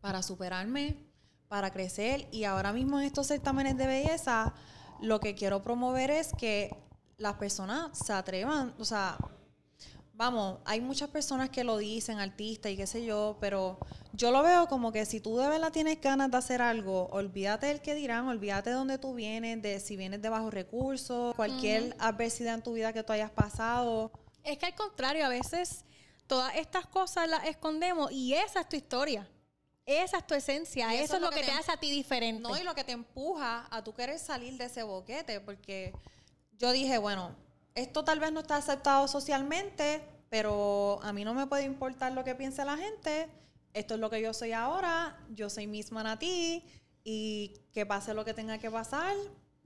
para 0.00 0.22
superarme, 0.22 0.96
para 1.50 1.72
crecer 1.72 2.28
y 2.30 2.44
ahora 2.44 2.72
mismo 2.72 3.00
en 3.00 3.06
estos 3.06 3.26
certámenes 3.26 3.76
de 3.76 3.88
belleza 3.88 4.54
lo 5.00 5.18
que 5.18 5.34
quiero 5.34 5.60
promover 5.62 6.08
es 6.08 6.32
que 6.38 6.76
las 7.18 7.34
personas 7.34 7.98
se 7.98 8.12
atrevan, 8.12 8.72
o 8.78 8.84
sea, 8.84 9.18
vamos, 10.12 10.60
hay 10.64 10.80
muchas 10.80 11.08
personas 11.08 11.50
que 11.50 11.64
lo 11.64 11.76
dicen, 11.76 12.20
artistas 12.20 12.70
y 12.70 12.76
qué 12.76 12.86
sé 12.86 13.04
yo, 13.04 13.36
pero 13.40 13.80
yo 14.12 14.30
lo 14.30 14.44
veo 14.44 14.68
como 14.68 14.92
que 14.92 15.04
si 15.04 15.18
tú 15.18 15.38
de 15.38 15.48
verdad 15.48 15.72
tienes 15.72 16.00
ganas 16.00 16.30
de 16.30 16.36
hacer 16.36 16.62
algo, 16.62 17.08
olvídate 17.08 17.66
del 17.66 17.82
que 17.82 17.96
dirán, 17.96 18.28
olvídate 18.28 18.70
de 18.70 18.76
dónde 18.76 18.98
tú 18.98 19.14
vienes, 19.14 19.60
de 19.60 19.80
si 19.80 19.96
vienes 19.96 20.22
de 20.22 20.28
bajos 20.28 20.54
recursos, 20.54 21.34
cualquier 21.34 21.96
adversidad 21.98 22.54
en 22.54 22.62
tu 22.62 22.74
vida 22.74 22.92
que 22.92 23.02
tú 23.02 23.12
hayas 23.12 23.32
pasado. 23.32 24.12
Es 24.44 24.56
que 24.56 24.66
al 24.66 24.76
contrario, 24.76 25.26
a 25.26 25.28
veces 25.28 25.84
todas 26.28 26.54
estas 26.54 26.86
cosas 26.86 27.28
las 27.28 27.44
escondemos 27.48 28.12
y 28.12 28.34
esa 28.34 28.60
es 28.60 28.68
tu 28.68 28.76
historia. 28.76 29.28
Esa 29.90 30.18
es 30.18 30.26
tu 30.26 30.34
esencia, 30.34 30.94
eso, 30.94 31.16
es 31.16 31.20
lo 31.20 31.30
que, 31.30 31.42
te, 31.42 31.50
hace 31.50 31.72
a 31.72 31.76
ti 31.76 31.90
diferente. 31.90 32.40
No, 32.40 32.56
y 32.56 32.62
lo 32.62 32.76
que 32.76 32.84
te 32.84 32.92
empuja 32.92 33.66
a 33.70 33.82
tú 33.82 33.92
querer 33.92 34.20
salir 34.20 34.56
de 34.56 34.66
ese 34.66 34.84
boquete, 34.84 35.40
porque 35.40 35.92
yo 36.58 36.70
dije, 36.70 36.96
bueno, 36.98 37.34
esto 37.74 38.04
tal 38.04 38.20
vez 38.20 38.30
no 38.30 38.40
está 38.40 38.56
aceptado 38.56 39.08
socialmente, 39.08 40.00
pero 40.28 41.00
a 41.02 41.12
mí 41.12 41.24
no 41.24 41.34
me 41.34 41.48
puede 41.48 41.64
importar 41.64 42.12
lo 42.12 42.22
que 42.22 42.36
piense 42.36 42.64
la 42.64 42.76
gente. 42.76 43.28
Esto 43.72 43.94
es 43.94 44.00
lo 44.00 44.10
que 44.10 44.20
yo 44.20 44.32
soy 44.32 44.52
ahora, 44.52 45.18
yo 45.30 45.50
soy 45.50 45.66
misma 45.66 46.08
a 46.08 46.18
ti 46.18 46.64
y 47.02 47.54
que 47.72 47.84
pase 47.84 48.14
lo 48.14 48.24
que 48.24 48.32
tenga 48.32 48.58
que 48.58 48.70
pasar, 48.70 49.16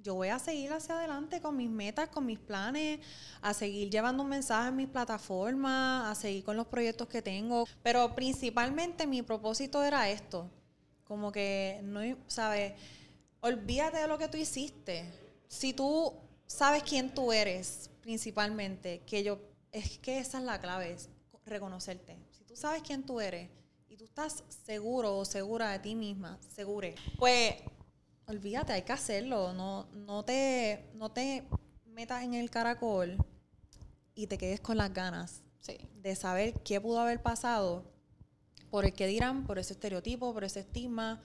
yo 0.05 0.15
voy 0.15 0.29
a 0.29 0.39
seguir 0.39 0.71
hacia 0.71 0.99
adelante 0.99 1.41
con 1.41 1.57
mis 1.57 1.71
metas, 1.71 2.11
con 2.11 2.27
mis 2.27 2.39
planes, 2.39 3.01
a 3.41 3.55
seguir 3.55 3.89
llevando 3.89 4.23
un 4.23 4.29
mensaje 4.29 4.69
en 4.69 4.77
mis 4.77 4.89
plataformas, 4.89 6.07
a 6.07 6.15
seguir 6.15 6.45
con 6.45 6.59
los 6.59 6.67
proyectos 6.67 7.09
que 7.09 7.23
tengo. 7.23 7.65
Pero 7.83 8.15
principalmente 8.15 9.07
mi 9.07 9.23
propósito 9.23 9.83
era 9.83 10.11
esto, 10.11 10.51
como 11.05 11.33
que 11.33 11.81
no, 11.85 12.01
¿sabes? 12.27 12.75
Olvídate 13.41 13.97
de 13.97 14.07
lo 14.07 14.19
que 14.19 14.29
tú 14.29 14.37
hiciste. 14.37 15.11
Si 15.49 15.73
tú 15.73 16.13
sabes 16.47 16.83
quién 16.83 17.15
tú 17.15 17.33
eres, 17.33 17.91
principalmente, 18.03 19.01
que 19.07 19.25
yo, 19.25 19.39
es 19.73 19.99
que 19.99 20.19
esa 20.19 20.37
es 20.37 20.45
la 20.45 20.61
clave, 20.61 20.93
es 20.93 21.09
reconocerte. 21.47 22.19
Si 22.31 22.45
tú 22.45 22.57
sabes 22.57 22.83
quién 22.83 23.05
tú 23.05 23.21
eres 23.21 23.49
y 23.89 23.97
tú 23.97 24.05
estás 24.05 24.45
seguro 24.67 25.17
o 25.17 25.25
segura 25.25 25.71
de 25.71 25.79
ti 25.79 25.95
misma, 25.95 26.39
segure, 26.55 26.95
pues 27.19 27.55
olvídate, 28.27 28.73
hay 28.73 28.83
que 28.83 28.93
hacerlo. 28.93 29.53
No, 29.53 29.87
no, 29.93 30.25
te, 30.25 30.91
no 30.95 31.11
te 31.11 31.45
metas 31.87 32.23
en 32.23 32.35
el 32.35 32.51
caracol 32.51 33.17
y 34.15 34.27
te 34.27 34.39
quedes 34.39 34.61
con 34.61 34.77
las 34.77 34.93
ganas 34.93 35.43
de 35.95 36.15
saber 36.15 36.55
qué 36.63 36.81
pudo 36.81 37.01
haber 37.01 37.23
pasado 37.23 37.85
por 38.71 38.85
el 38.85 38.93
que 38.93 39.07
dirán, 39.07 39.47
por 39.47 39.59
ese 39.59 39.73
estereotipo, 39.73 40.35
por 40.35 40.45
ese 40.45 40.61
estigma. 40.61 41.23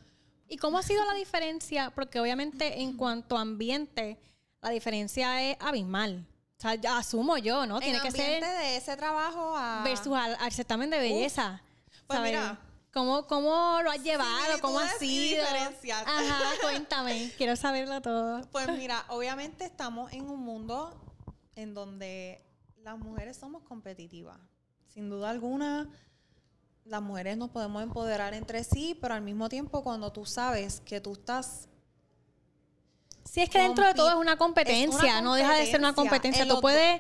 ¿Y 0.48 0.58
cómo 0.58 0.78
ha 0.78 0.84
sido 0.84 1.04
la 1.06 1.14
diferencia? 1.14 1.92
Porque 1.94 2.20
obviamente 2.20 2.82
en 2.82 2.96
cuanto 2.96 3.38
a 3.38 3.42
ambiente, 3.42 4.18
la 4.62 4.70
diferencia 4.70 5.42
es 5.44 5.58
abismal. 5.60 6.26
O 6.58 6.62
sea, 6.62 6.76
ya 6.76 6.98
asumo 6.98 7.38
yo, 7.38 7.66
¿no? 7.66 7.80
Tiene 7.80 8.02
que 8.02 8.12
ser 8.12 8.44
de 8.44 8.78
ese 8.78 8.96
trabajo 8.98 9.56
a 9.56 9.82
versus 9.84 10.14
al, 10.16 10.52
certamen 10.52 10.90
de 10.90 11.00
belleza. 11.00 11.62
pues 12.08 12.20
mira, 12.22 12.60
¿Cómo, 12.92 13.28
¿Cómo 13.28 13.80
lo 13.84 13.92
has 13.92 14.04
llevado? 14.04 14.60
¿Cómo 14.62 14.80
ha 14.80 14.88
sido? 14.88 15.44
Ajá, 15.46 16.52
cuéntame. 16.62 17.32
Quiero 17.38 17.56
saberlo 17.56 18.02
todo. 18.02 18.42
Pues 18.52 18.68
mira, 18.70 19.06
obviamente 19.10 19.64
estamos 19.64 20.12
en 20.12 20.28
un 20.28 20.40
mundo 20.40 21.00
en 21.56 21.74
donde 21.74 22.44
las 22.84 22.98
mujeres 22.98 23.38
somos 23.38 23.64
competitivas. 23.64 24.40
Sin 24.88 25.10
duda 25.10 25.30
alguna, 25.30 25.88
las 26.86 27.02
mujeres 27.02 27.38
nos 27.38 27.52
podemos 27.52 27.84
empoderar 27.84 28.34
entre 28.34 28.64
sí, 28.64 28.98
pero 29.00 29.14
al 29.14 29.22
mismo 29.22 29.50
tiempo 29.50 29.84
cuando 29.84 30.12
tú 30.12 30.26
sabes 30.26 30.82
que 30.82 31.00
tú 31.00 31.14
estás... 31.14 31.70
Sí, 33.24 33.42
es 33.42 33.50
que 33.50 33.60
dentro 33.60 33.86
de 33.86 33.94
todo 33.94 34.10
es 34.10 34.16
una 34.16 34.38
competencia, 34.38 35.22
no 35.22 35.36
deja 35.36 35.54
de 35.54 35.68
ser 35.68 35.80
una 35.80 35.94
competencia. 35.94 36.48
Tú 36.48 36.60
puedes 36.60 37.00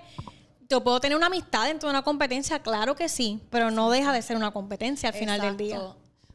yo 0.69 0.83
puedo 0.83 0.99
tener 0.99 1.17
una 1.17 1.25
amistad 1.25 1.65
dentro 1.65 1.89
de 1.89 1.91
una 1.91 2.03
competencia, 2.03 2.59
claro 2.59 2.95
que 2.95 3.09
sí, 3.09 3.41
pero 3.49 3.71
no 3.71 3.89
deja 3.89 4.13
de 4.13 4.21
ser 4.21 4.37
una 4.37 4.51
competencia 4.51 5.09
al 5.09 5.15
final 5.15 5.41
del 5.41 5.57
día. 5.57 5.81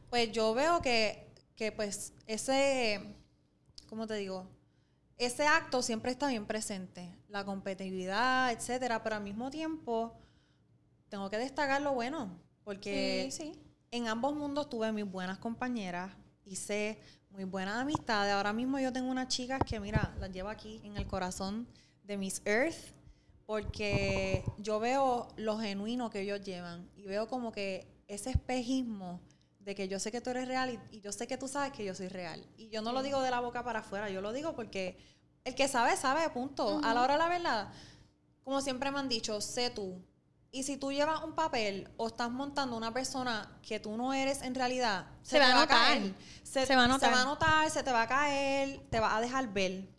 Pues 0.09 0.31
yo 0.31 0.53
veo 0.53 0.81
que, 0.81 1.25
que 1.55 1.71
pues 1.71 2.13
ese, 2.27 3.15
¿cómo 3.87 4.05
te 4.05 4.15
digo? 4.15 4.45
Ese 5.17 5.47
acto 5.47 5.81
siempre 5.81 6.11
está 6.11 6.27
bien 6.27 6.45
presente, 6.45 7.17
la 7.29 7.45
competitividad, 7.45 8.51
etcétera, 8.51 9.01
pero 9.01 9.15
al 9.15 9.23
mismo 9.23 9.49
tiempo 9.49 10.13
tengo 11.07 11.29
que 11.29 11.37
destacar 11.37 11.81
lo 11.81 11.93
bueno, 11.93 12.37
porque 12.65 13.29
en 13.91 14.07
ambos 14.09 14.35
mundos 14.35 14.69
tuve 14.69 14.91
mis 14.91 15.09
buenas 15.09 15.37
compañeras, 15.37 16.11
hice 16.43 16.99
muy 17.29 17.45
buenas 17.45 17.77
amistades. 17.77 18.33
Ahora 18.33 18.51
mismo 18.51 18.79
yo 18.79 18.91
tengo 18.91 19.09
unas 19.09 19.29
chicas 19.29 19.61
que, 19.65 19.79
mira, 19.79 20.13
las 20.19 20.29
llevo 20.33 20.49
aquí 20.49 20.81
en 20.83 20.97
el 20.97 21.07
corazón 21.07 21.69
de 22.03 22.17
Miss 22.17 22.41
Earth 22.43 22.95
porque 23.45 24.43
yo 24.57 24.79
veo 24.79 25.27
lo 25.35 25.57
genuino 25.59 26.09
que 26.09 26.21
ellos 26.21 26.41
llevan 26.41 26.89
y 26.95 27.05
veo 27.05 27.27
como 27.27 27.51
que 27.51 27.87
ese 28.07 28.31
espejismo 28.31 29.21
de 29.59 29.75
que 29.75 29.87
yo 29.87 29.99
sé 29.99 30.11
que 30.11 30.21
tú 30.21 30.29
eres 30.29 30.47
real 30.47 30.79
y, 30.91 31.01
yo 31.01 31.11
sé 31.11 31.27
que 31.27 31.37
tú 31.37 31.47
sabes 31.47 31.71
que 31.73 31.83
yo 31.83 31.95
soy 31.95 32.07
real. 32.07 32.45
Y 32.55 32.69
yo 32.69 32.81
no 32.81 32.91
lo 32.91 33.01
digo 33.01 33.21
de 33.21 33.31
la 33.31 33.39
boca 33.39 33.63
para 33.63 33.79
afuera, 33.79 34.09
yo 34.09 34.21
lo 34.21 34.31
digo 34.31 34.55
porque 34.55 34.97
el 35.43 35.55
que 35.55 35.67
sabe, 35.67 35.95
sabe, 35.97 36.27
punto. 36.29 36.81
A 36.83 36.93
la 36.93 37.01
hora 37.01 37.13
de 37.13 37.19
la 37.19 37.29
verdad, 37.29 37.73
como 38.43 38.61
siempre 38.61 38.91
me 38.91 38.99
han 38.99 39.09
dicho, 39.09 39.41
sé 39.41 39.69
tú. 39.71 40.03
Y 40.51 40.63
si 40.63 40.77
tú 40.77 40.91
llevas 40.91 41.23
un 41.23 41.33
papel 41.33 41.89
o 41.97 42.07
estás 42.07 42.31
montando 42.31 42.77
una 42.77 42.93
persona 42.93 43.59
que 43.61 43.79
tú 43.79 43.97
no 43.97 44.13
eres 44.13 44.41
en 44.41 44.55
realidad, 44.55 45.07
se, 45.21 45.37
va, 45.37 45.61
a 45.61 45.67
caer. 45.67 46.13
Se, 46.43 46.65
se, 46.65 46.75
va 46.75 46.85
a 46.85 46.87
notar. 46.87 47.09
Se 47.09 47.15
va 47.15 47.21
a 47.21 47.25
notar, 47.25 47.69
se 47.69 47.83
te 47.83 47.91
va 47.91 48.03
a 48.03 48.07
caer, 48.07 48.79
te 48.89 48.99
va 48.99 49.17
a 49.17 49.21
dejar 49.21 49.51
ver. 49.51 49.89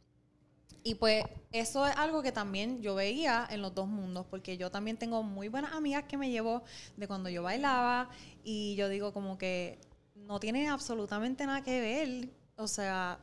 Y 0.82 0.94
pues 0.94 1.24
eso 1.58 1.86
es 1.86 1.96
algo 1.96 2.22
que 2.22 2.32
también 2.32 2.82
yo 2.82 2.94
veía 2.94 3.46
en 3.50 3.62
los 3.62 3.74
dos 3.74 3.88
mundos, 3.88 4.26
porque 4.28 4.56
yo 4.56 4.70
también 4.70 4.96
tengo 4.96 5.22
muy 5.22 5.48
buenas 5.48 5.72
amigas 5.72 6.04
que 6.04 6.16
me 6.16 6.30
llevo 6.30 6.62
de 6.96 7.06
cuando 7.06 7.28
yo 7.28 7.42
bailaba 7.42 8.08
y 8.42 8.74
yo 8.76 8.88
digo 8.88 9.12
como 9.12 9.38
que 9.38 9.78
no 10.14 10.40
tiene 10.40 10.68
absolutamente 10.68 11.46
nada 11.46 11.62
que 11.62 11.80
ver, 11.80 12.30
o 12.56 12.66
sea, 12.66 13.18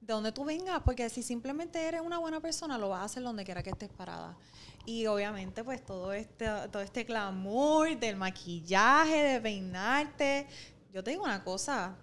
de 0.00 0.12
donde 0.12 0.32
tú 0.32 0.44
vengas, 0.44 0.82
porque 0.82 1.08
si 1.08 1.22
simplemente 1.22 1.82
eres 1.82 2.00
una 2.00 2.18
buena 2.18 2.40
persona, 2.40 2.78
lo 2.78 2.90
vas 2.90 3.00
a 3.00 3.04
hacer 3.04 3.22
donde 3.22 3.44
quiera 3.44 3.62
que 3.62 3.70
estés 3.70 3.90
parada. 3.90 4.36
Y 4.86 5.06
obviamente 5.06 5.64
pues 5.64 5.84
todo 5.84 6.12
este, 6.12 6.46
todo 6.70 6.82
este 6.82 7.06
clamor 7.06 7.98
del 7.98 8.16
maquillaje, 8.16 9.16
de 9.16 9.40
peinarte, 9.40 10.46
yo 10.92 11.02
te 11.02 11.12
digo 11.12 11.24
una 11.24 11.42
cosa, 11.42 11.96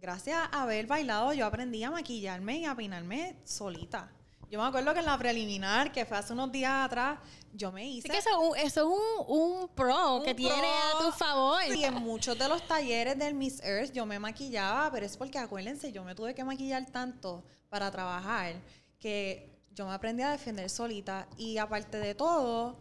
gracias 0.00 0.38
a 0.52 0.62
haber 0.62 0.86
bailado, 0.86 1.32
yo 1.32 1.46
aprendí 1.46 1.84
a 1.84 1.90
maquillarme 1.90 2.58
y 2.58 2.64
a 2.64 2.74
peinarme 2.74 3.36
solita. 3.44 4.10
Yo 4.50 4.60
me 4.60 4.66
acuerdo 4.66 4.94
que 4.94 5.00
en 5.00 5.06
la 5.06 5.18
preliminar, 5.18 5.92
que 5.92 6.06
fue 6.06 6.16
hace 6.16 6.32
unos 6.32 6.50
días 6.50 6.72
atrás, 6.86 7.18
yo 7.52 7.70
me 7.70 7.86
hice. 7.86 8.08
Es 8.08 8.12
que 8.12 8.18
eso, 8.18 8.54
es 8.54 8.76
un, 8.78 9.68
pro 9.74 10.22
que 10.24 10.34
tiene 10.34 10.54
a 10.54 11.04
tu 11.04 11.12
favor. 11.12 11.62
Y 11.74 11.84
en 11.84 11.94
muchos 11.94 12.38
de 12.38 12.48
los 12.48 12.66
talleres 12.66 13.18
del 13.18 13.34
Miss 13.34 13.62
Earth 13.62 13.92
yo 13.92 14.06
me 14.06 14.18
maquillaba, 14.18 14.90
pero 14.90 15.04
es 15.04 15.16
porque 15.16 15.38
acuérdense, 15.38 15.92
yo 15.92 16.02
me 16.02 16.14
tuve 16.14 16.34
que 16.34 16.44
maquillar 16.44 16.86
tanto 16.86 17.44
para 17.68 17.90
trabajar 17.90 18.54
que 18.98 19.58
yo 19.72 19.86
me 19.86 19.92
aprendí 19.92 20.22
a 20.22 20.30
defender 20.30 20.70
solita. 20.70 21.28
Y 21.36 21.58
aparte 21.58 21.98
de 21.98 22.14
todo, 22.14 22.78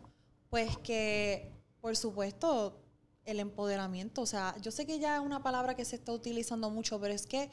pues 0.49 0.77
que, 0.77 1.51
por 1.81 1.97
supuesto, 1.97 2.81
el 3.25 3.41
empoderamiento. 3.41 4.21
O 4.21 4.25
sea, 4.25 4.55
yo 4.61 4.71
sé 4.71 4.85
que 4.85 4.99
ya 4.99 5.17
es 5.17 5.21
una 5.21 5.43
palabra 5.43 5.75
que 5.75 5.85
se 5.85 5.97
está 5.97 6.13
utilizando 6.13 6.69
mucho, 6.69 6.99
pero 6.99 7.13
es 7.13 7.27
que 7.27 7.51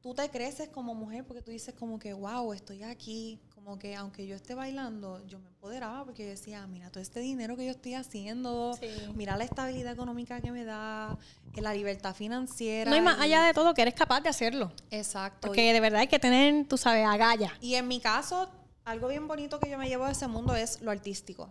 tú 0.00 0.14
te 0.14 0.28
creces 0.30 0.68
como 0.68 0.94
mujer 0.94 1.26
porque 1.26 1.42
tú 1.42 1.50
dices 1.50 1.74
como 1.74 1.98
que, 1.98 2.12
wow, 2.12 2.52
estoy 2.52 2.84
aquí. 2.84 3.40
Como 3.66 3.80
que 3.80 3.96
aunque 3.96 4.28
yo 4.28 4.36
esté 4.36 4.54
bailando, 4.54 5.26
yo 5.26 5.40
me 5.40 5.48
empoderaba 5.48 6.04
porque 6.04 6.22
yo 6.22 6.28
decía, 6.30 6.64
mira, 6.68 6.88
todo 6.92 7.02
este 7.02 7.18
dinero 7.18 7.56
que 7.56 7.64
yo 7.64 7.72
estoy 7.72 7.94
haciendo, 7.94 8.78
mira 9.16 9.36
la 9.36 9.42
estabilidad 9.42 9.92
económica 9.92 10.40
que 10.40 10.52
me 10.52 10.64
da, 10.64 11.18
eh, 11.52 11.60
la 11.60 11.74
libertad 11.74 12.14
financiera. 12.14 12.88
No, 12.88 12.96
y 12.96 13.00
más 13.00 13.18
allá 13.18 13.42
de 13.42 13.52
todo, 13.52 13.74
que 13.74 13.82
eres 13.82 13.94
capaz 13.94 14.20
de 14.20 14.28
hacerlo. 14.28 14.70
Exacto. 14.92 15.48
Porque 15.48 15.72
de 15.72 15.80
verdad 15.80 16.02
hay 16.02 16.06
que 16.06 16.20
tener, 16.20 16.64
tú 16.68 16.76
sabes, 16.76 17.04
agalla. 17.04 17.58
Y 17.60 17.74
en 17.74 17.88
mi 17.88 17.98
caso, 17.98 18.48
algo 18.84 19.08
bien 19.08 19.26
bonito 19.26 19.58
que 19.58 19.68
yo 19.68 19.78
me 19.78 19.88
llevo 19.88 20.06
de 20.06 20.12
ese 20.12 20.28
mundo 20.28 20.54
es 20.54 20.80
lo 20.80 20.92
artístico. 20.92 21.50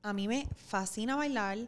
A 0.00 0.14
mí 0.14 0.28
me 0.28 0.48
fascina 0.56 1.16
bailar 1.16 1.58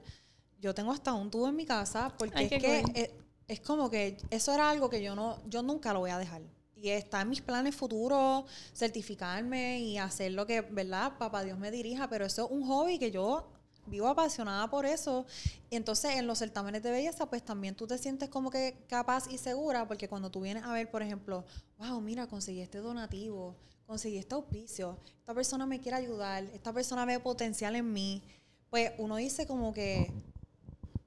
yo 0.63 0.75
tengo 0.75 0.93
hasta 0.93 1.13
un 1.13 1.31
tubo 1.31 1.47
en 1.47 1.57
mi 1.57 1.67
casa 1.67 2.11
porque 2.17 2.45
es 2.45 2.49
que 2.49 3.13
es, 3.49 3.61
como 3.61 3.91
que 3.91 4.17
eso 4.31 4.55
era 4.55 4.71
algo 4.71 4.89
que 4.89 5.03
yo 5.03 5.15
no, 5.15 5.39
yo 5.47 5.63
nunca 5.63 5.93
lo 5.93 5.99
voy 5.99 6.11
a 6.11 6.17
dejar. 6.17 6.41
Y 6.77 6.91
está 6.91 7.23
en 7.23 7.31
mis 7.31 7.41
planes 7.41 7.75
futuros, 7.75 8.45
certificarme 8.75 9.81
y 9.81 9.99
hacer 9.99 10.33
lo 10.33 10.47
que, 10.47 10.61
¿verdad? 10.61 11.17
Papá 11.19 11.45
Dios 11.45 11.59
me 11.59 11.71
dirija, 11.71 12.09
pero 12.09 12.27
eso 12.27 12.47
es 12.47 12.51
un 12.51 12.67
hobby 12.67 12.99
que 12.99 13.11
yo 13.11 13.49
vivo 13.87 14.09
apasionada 14.09 14.69
por 14.69 14.87
eso. 14.87 15.27
Entonces 15.71 16.17
en 16.17 16.27
los 16.27 16.39
certámenes 16.39 16.83
de 16.83 16.91
belleza, 16.91 17.27
pues 17.27 17.45
también 17.45 17.75
tú 17.75 17.87
te 17.87 17.99
sientes 17.99 18.29
como 18.29 18.51
que 18.51 18.85
capaz 18.89 19.31
y 19.31 19.39
segura, 19.39 19.87
porque 19.87 20.09
cuando 20.09 20.31
tú 20.31 20.41
vienes 20.41 20.65
a 20.65 20.73
ver, 20.73 20.91
por 20.91 21.03
ejemplo, 21.03 21.45
wow, 21.79 22.01
mira, 22.01 22.27
conseguí 22.27 22.61
este 22.61 22.79
donativo, 22.79 23.55
conseguí 23.87 24.19
este 24.19 24.35
auspicio, 24.35 24.99
esta 25.21 25.35
persona 25.35 25.67
me 25.67 25.81
quiere 25.81 25.99
ayudar, 25.99 26.45
esta 26.45 26.73
persona 26.73 27.05
ve 27.05 27.21
potencial 27.21 27.77
en 27.77 27.93
mí, 27.93 28.23
pues 28.71 28.93
uno 28.99 29.17
dice 29.17 29.47
como 29.47 29.73
que 29.73 30.13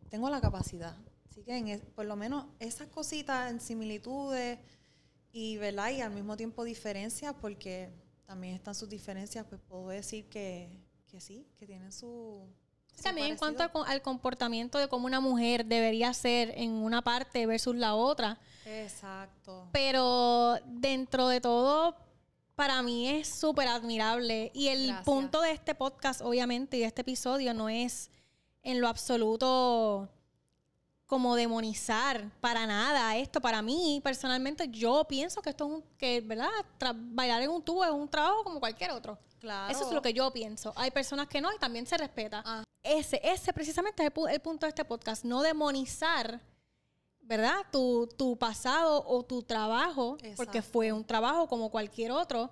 tengo 0.10 0.30
la 0.30 0.42
capacidad. 0.42 0.96
Así 1.30 1.44
que 1.44 1.58
en 1.58 1.82
por 1.96 2.06
lo 2.06 2.16
menos 2.16 2.46
esas 2.60 2.88
cositas 2.88 3.52
en 3.52 3.60
similitudes 3.60 4.60
y, 5.38 5.58
¿verdad? 5.58 5.92
Y 5.92 6.02
al 6.02 6.12
mismo 6.12 6.36
tiempo 6.36 6.64
diferencias, 6.64 7.34
porque 7.40 7.90
también 8.26 8.56
están 8.56 8.74
sus 8.74 8.90
diferencias, 8.90 9.46
pues 9.48 9.62
puedo 9.68 9.90
decir 9.90 10.28
que, 10.30 10.70
que 11.06 11.22
sí, 11.22 11.46
que 11.58 11.68
tienen 11.68 11.92
su... 11.92 12.48
su 12.96 13.04
También 13.04 13.28
en 13.28 13.38
cuanto 13.38 13.62
al, 13.64 13.72
co- 13.72 13.84
al 13.86 14.02
comportamiento 14.02 14.80
de 14.80 14.88
cómo 14.88 15.06
una 15.06 15.20
mujer 15.20 15.66
debería 15.66 16.14
ser 16.14 16.54
en 16.58 16.72
una 16.72 17.02
parte 17.04 17.46
versus 17.46 17.76
la 17.76 17.94
otra. 17.94 18.40
Exacto. 18.66 19.70
Pero 19.72 20.56
dentro 20.66 21.28
de 21.28 21.40
todo, 21.40 21.96
para 22.56 22.82
mí 22.82 23.08
es 23.08 23.28
súper 23.28 23.68
admirable. 23.68 24.52
Y 24.56 24.68
el 24.70 24.88
Gracias. 24.88 25.06
punto 25.06 25.42
de 25.42 25.52
este 25.52 25.76
podcast, 25.76 26.22
obviamente, 26.22 26.78
y 26.78 26.80
de 26.80 26.88
este 26.88 27.02
episodio, 27.02 27.54
no 27.54 27.70
es 27.70 28.10
en 28.64 28.82
lo 28.82 28.88
absoluto 28.88 30.10
como 31.08 31.36
demonizar 31.36 32.30
para 32.42 32.68
nada 32.68 33.16
esto. 33.18 33.42
Para 33.42 33.62
mí, 33.62 34.02
personalmente, 34.04 34.68
yo 34.70 35.06
pienso 35.06 35.42
que 35.42 35.50
esto 35.50 35.66
es 35.66 35.72
un, 35.72 35.84
que, 35.98 36.22
¿verdad? 36.22 36.50
Tra- 36.78 36.94
bailar 36.96 37.42
en 37.42 37.50
un 37.50 37.64
tubo 37.64 37.84
es 37.84 37.92
un 37.92 38.08
trabajo 38.10 38.44
como 38.44 38.60
cualquier 38.60 38.92
otro. 38.92 39.18
Claro. 39.40 39.72
Eso 39.74 39.88
es 39.88 39.92
lo 39.94 40.02
que 40.02 40.14
yo 40.14 40.32
pienso. 40.34 40.74
Hay 40.76 40.92
personas 40.92 41.28
que 41.28 41.40
no 41.42 41.52
y 41.54 41.58
también 41.58 41.86
se 41.88 41.98
respeta. 41.98 42.44
Ah. 42.46 42.64
Ese, 42.84 43.20
ese 43.24 43.54
precisamente 43.54 44.04
es 44.04 44.08
el, 44.08 44.14
pu- 44.14 44.30
el 44.32 44.40
punto 44.42 44.66
de 44.66 44.70
este 44.70 44.84
podcast. 44.86 45.24
No 45.24 45.42
demonizar, 45.42 46.42
¿verdad? 47.22 47.58
Tu, 47.72 48.08
tu 48.18 48.38
pasado 48.38 49.04
o 49.08 49.24
tu 49.24 49.44
trabajo, 49.44 50.18
porque 50.36 50.62
fue 50.62 50.92
un 50.92 51.06
trabajo 51.06 51.48
como 51.48 51.70
cualquier 51.70 52.12
otro. 52.12 52.50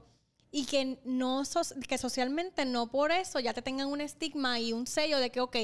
Y 0.51 0.65
que, 0.65 0.99
no 1.03 1.43
sos- 1.43 1.73
que 1.89 1.97
socialmente 1.97 2.63
no 2.63 2.87
por 2.87 3.11
eso 3.11 3.41
ya 3.41 3.53
te 3.53 3.61
tengan 3.61 3.87
un 3.87 3.99
estigma 3.99 4.57
y 4.59 4.71
un 4.71 4.87
sello 4.87 5.19
de 5.19 5.29
que, 5.29 5.41
ok, 5.41 5.55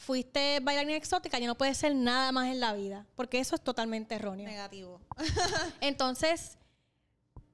fuiste 0.00 0.60
bailarina 0.60 0.96
exótica, 0.96 1.38
ya 1.38 1.46
no 1.46 1.54
puedes 1.54 1.76
ser 1.76 1.94
nada 1.94 2.32
más 2.32 2.48
en 2.48 2.58
la 2.58 2.72
vida. 2.72 3.06
Porque 3.14 3.38
eso 3.38 3.54
es 3.54 3.60
totalmente 3.60 4.14
erróneo. 4.14 4.48
Negativo. 4.48 5.00
Entonces, 5.80 6.56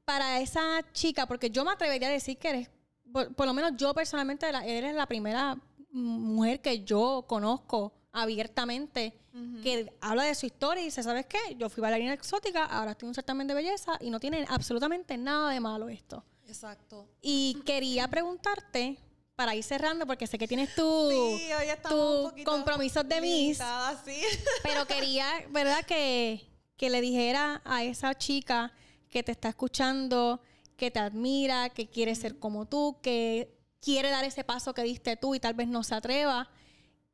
para 0.04 0.40
esa 0.40 0.80
chica, 0.92 1.26
porque 1.26 1.50
yo 1.50 1.64
me 1.64 1.72
atrevería 1.72 2.08
a 2.08 2.12
decir 2.12 2.38
que 2.38 2.48
eres, 2.48 2.70
por, 3.12 3.34
por 3.34 3.46
lo 3.46 3.52
menos 3.52 3.72
yo 3.76 3.92
personalmente, 3.92 4.46
eres 4.48 4.94
la 4.94 5.06
primera 5.06 5.58
mujer 5.90 6.60
que 6.60 6.84
yo 6.84 7.24
conozco 7.26 7.92
abiertamente 8.12 9.18
que 9.62 9.92
habla 10.00 10.22
de 10.22 10.34
su 10.34 10.46
historia 10.46 10.80
y 10.80 10.86
dice, 10.86 11.02
¿sabes 11.02 11.26
qué? 11.26 11.38
Yo 11.58 11.68
fui 11.68 11.82
bailarina 11.82 12.14
exótica, 12.14 12.64
ahora 12.64 12.92
estoy 12.92 13.06
en 13.06 13.08
un 13.08 13.14
certamen 13.14 13.46
de 13.46 13.52
belleza 13.52 13.98
y 14.00 14.08
no 14.08 14.18
tiene 14.18 14.46
absolutamente 14.48 15.18
nada 15.18 15.50
de 15.50 15.60
malo 15.60 15.90
esto. 15.90 16.24
Exacto. 16.48 17.06
Y 17.20 17.60
quería 17.66 18.08
preguntarte, 18.08 18.98
para 19.36 19.54
ir 19.54 19.62
cerrando, 19.62 20.06
porque 20.06 20.26
sé 20.26 20.38
que 20.38 20.48
tienes 20.48 20.74
tu, 20.74 21.10
Sí, 21.10 21.50
tu 21.88 22.32
compromisos 22.44 23.06
de 23.06 23.20
sí. 23.20 24.22
pero 24.62 24.86
quería, 24.86 25.28
¿verdad? 25.50 25.84
Que, 25.84 26.48
que 26.76 26.88
le 26.88 27.02
dijera 27.02 27.60
a 27.64 27.84
esa 27.84 28.14
chica 28.14 28.72
que 29.10 29.22
te 29.22 29.32
está 29.32 29.50
escuchando, 29.50 30.40
que 30.76 30.90
te 30.90 30.98
admira, 30.98 31.68
que 31.68 31.86
quiere 31.88 32.14
ser 32.14 32.38
como 32.38 32.66
tú, 32.66 32.98
que 33.02 33.54
quiere 33.80 34.08
dar 34.08 34.24
ese 34.24 34.42
paso 34.42 34.72
que 34.72 34.82
diste 34.82 35.16
tú 35.16 35.34
y 35.34 35.40
tal 35.40 35.52
vez 35.52 35.68
no 35.68 35.82
se 35.82 35.94
atreva, 35.94 36.48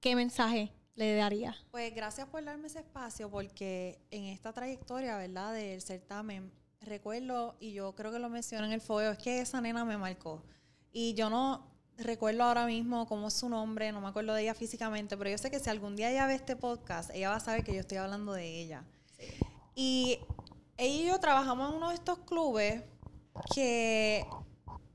¿qué 0.01 0.15
mensaje 0.15 0.73
le 0.95 1.17
daría? 1.17 1.57
Pues 1.73 1.93
gracias 1.93 2.29
por 2.29 2.45
darme 2.45 2.69
ese 2.69 2.79
espacio 2.79 3.31
porque 3.31 3.99
en 4.13 4.25
esta 4.27 4.53
trayectoria, 4.53 5.17
¿verdad? 5.17 5.55
Del 5.55 5.83
certamen, 5.83 6.53
recuerdo, 6.81 7.57
y 7.59 7.73
yo 7.73 7.95
creo 7.97 8.13
que 8.13 8.21
lo 8.21 8.29
mencioné 8.29 8.67
en 8.67 8.73
el 8.73 8.81
fogueo, 8.81 9.11
es 9.11 9.19
que 9.19 9.41
esa 9.41 9.61
nena 9.61 9.85
me 9.85 9.99
marcó. 9.99 10.45
Y 10.93 11.15
yo 11.15 11.31
no 11.31 11.72
recuerdo 11.99 12.43
ahora 12.45 12.67
mismo 12.67 13.07
cómo 13.07 13.29
es 13.29 13.35
su 13.35 13.49
nombre, 13.49 13.93
no 13.93 14.01
me 14.01 14.09
acuerdo 14.09 14.35
de 14.35 14.43
ella 14.43 14.55
físicamente, 14.55 15.17
pero 15.17 15.31
yo 15.31 15.39
sé 15.39 15.51
que 15.51 15.61
si 15.61 15.71
algún 15.71 15.95
día 15.97 16.11
ella 16.11 16.27
ve 16.27 16.35
este 16.35 16.57
podcast, 16.57 17.11
ella 17.15 17.31
va 17.31 17.37
a 17.37 17.41
saber 17.41 17.65
que 17.65 17.75
yo 17.75 17.81
estoy 17.81 17.99
hablando 17.99 18.33
de 18.33 18.61
ella. 18.61 18.85
Y 19.75 20.19
ella 20.77 21.03
y 21.03 21.07
yo 21.07 21.19
trabajamos 21.21 21.71
en 21.71 21.77
uno 21.77 21.89
de 21.91 21.95
estos 21.95 22.19
clubes 22.21 22.83
que 23.55 24.27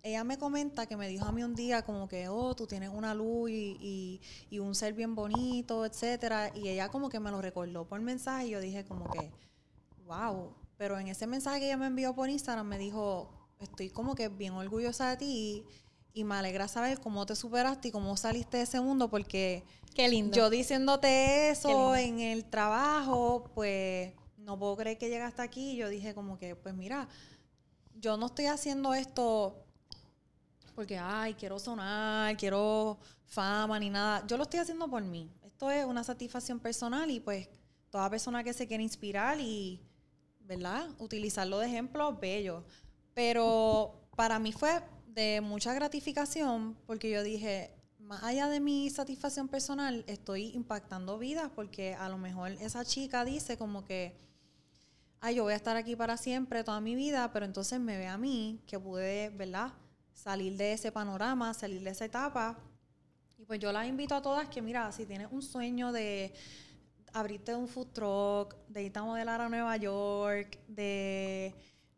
ella 0.04 0.24
me 0.24 0.38
comenta 0.38 0.86
que 0.86 0.96
me 0.96 1.08
dijo 1.08 1.26
a 1.26 1.32
mí 1.32 1.44
un 1.44 1.56
día 1.56 1.84
como 1.84 2.08
que, 2.08 2.30
oh, 2.30 2.56
tú 2.56 2.66
tienes 2.68 2.90
una 2.90 3.14
luz 3.14 3.50
y, 3.50 3.78
y- 3.80 4.22
y 4.50 4.60
un 4.60 4.74
ser 4.76 4.94
bien 4.94 5.16
bonito, 5.16 5.86
etcétera. 5.86 6.52
Y 6.56 6.70
ella 6.70 6.90
como 6.90 7.10
que 7.10 7.20
me 7.20 7.32
lo 7.32 7.42
recordó 7.42 7.86
por 7.86 8.00
mensaje 8.02 8.48
y 8.48 8.50
yo 8.52 8.60
dije 8.60 8.86
como 8.86 9.10
que, 9.10 9.32
wow. 10.06 10.54
Pero 10.78 11.00
en 11.00 11.08
ese 11.08 11.26
mensaje 11.28 11.60
que 11.60 11.66
ella 11.66 11.78
me 11.78 11.88
envió 11.88 12.14
por 12.14 12.30
Instagram 12.30 12.68
me 12.68 12.78
dijo, 12.78 13.30
estoy 13.60 13.90
como 13.90 14.16
que 14.16 14.30
bien 14.30 14.54
orgullosa 14.54 15.10
de 15.10 15.18
ti 15.18 15.26
y 15.26 15.66
me 16.24 16.36
alegra 16.36 16.67
saber 16.67 17.00
cómo 17.00 17.26
te 17.26 17.36
superaste 17.36 17.89
y 17.89 17.91
cómo 17.91 18.17
saliste 18.17 18.58
de 18.58 18.63
ese 18.63 18.82
mundo 18.82 19.10
porque 19.10 19.63
Qué 19.93 20.08
lindo. 20.08 20.36
yo 20.36 20.50
diciéndote 20.50 21.50
eso 21.50 21.96
en 21.96 22.20
el 22.20 22.46
trabajo, 22.46 23.52
pues 23.54 24.13
no 24.38 24.58
puedo 24.58 24.78
creer 24.78 24.98
que 24.98 25.10
llegaste 25.10 25.41
aquí. 25.41 25.76
Yo 25.76 25.89
dije 25.89 26.13
como 26.15 26.38
que, 26.38 26.56
pues 26.56 26.74
mira, 26.74 27.08
yo 27.96 28.17
no 28.17 28.28
estoy 28.28 28.46
haciendo 28.46 28.93
esto 28.93 29.63
porque, 30.74 30.98
ay, 30.98 31.34
quiero 31.34 31.60
sonar, 31.60 32.38
quiero 32.38 32.98
fama 33.26 33.80
ni 33.80 33.89
nada. 33.89 34.26
Yo 34.28 34.38
lo 34.38 34.43
estoy 34.43 34.60
haciendo 34.60 34.88
por 34.88 35.04
mí. 35.04 35.32
Esto 35.43 35.72
es 35.72 35.86
una 35.86 36.04
satisfacción 36.04 36.60
personal 36.60 37.10
y 37.10 37.20
pues 37.20 37.50
toda 37.89 38.10
persona 38.10 38.43
que 38.43 38.54
se 38.54 38.67
quiere 38.67 38.84
inspirar 38.84 39.39
y, 39.39 39.82
¿verdad? 40.41 40.88
Utilizarlo 41.00 41.60
de 41.60 41.67
ejemplo, 41.67 42.15
bello. 42.15 42.63
Pero 43.13 44.08
para 44.15 44.38
mí 44.38 44.52
fue 44.52 44.82
de 45.18 45.42
mucha 45.42 45.74
gratificación 45.74 46.78
porque 46.86 47.10
yo 47.10 47.24
dije, 47.24 47.72
más 47.98 48.22
allá 48.24 48.50
de 48.50 48.60
mi 48.60 48.88
satisfacción 48.92 49.48
personal, 49.48 50.04
estoy 50.06 50.50
impactando 50.54 51.18
vidas 51.18 51.50
porque 51.56 51.96
a 51.96 52.08
lo 52.08 52.20
mejor 52.20 52.52
esa 52.52 52.86
chica 52.86 53.26
dice 53.26 53.58
como 53.58 53.84
que, 53.84 54.16
ay, 55.20 55.34
yo 55.38 55.44
voy 55.44 55.54
a 55.54 55.56
estar 55.56 55.76
aquí 55.76 55.96
para 55.96 56.18
siempre, 56.18 56.64
toda 56.64 56.80
mi 56.82 56.94
vida, 56.94 57.34
pero 57.34 57.48
entonces 57.48 57.80
me 57.80 57.98
ve 57.98 58.06
a 58.06 58.20
mí 58.20 58.62
que 58.68 58.80
pude, 58.80 59.30
¿verdad? 59.30 59.74
Salir 60.14 60.56
de 60.56 60.74
ese 60.74 60.92
panorama, 60.92 61.52
salir 61.56 61.82
de 61.82 61.90
esa 61.90 62.06
etapa. 62.06 62.56
Y 63.40 63.46
pues 63.46 63.60
yo 63.60 63.72
las 63.72 63.88
invito 63.88 64.14
a 64.14 64.22
todas 64.22 64.48
que, 64.50 64.62
mira, 64.62 64.92
si 64.92 65.08
tienes 65.08 65.30
un 65.32 65.42
sueño 65.42 65.92
de 65.92 66.32
abrirte 67.12 67.56
un 67.56 67.68
food 67.68 67.88
truck, 67.88 68.56
de 68.68 68.84
irte 68.84 69.00
a 69.00 69.04
modelar 69.04 69.42
a 69.42 69.50
Nueva 69.50 69.78
York, 69.78 70.60
de, 70.68 71.56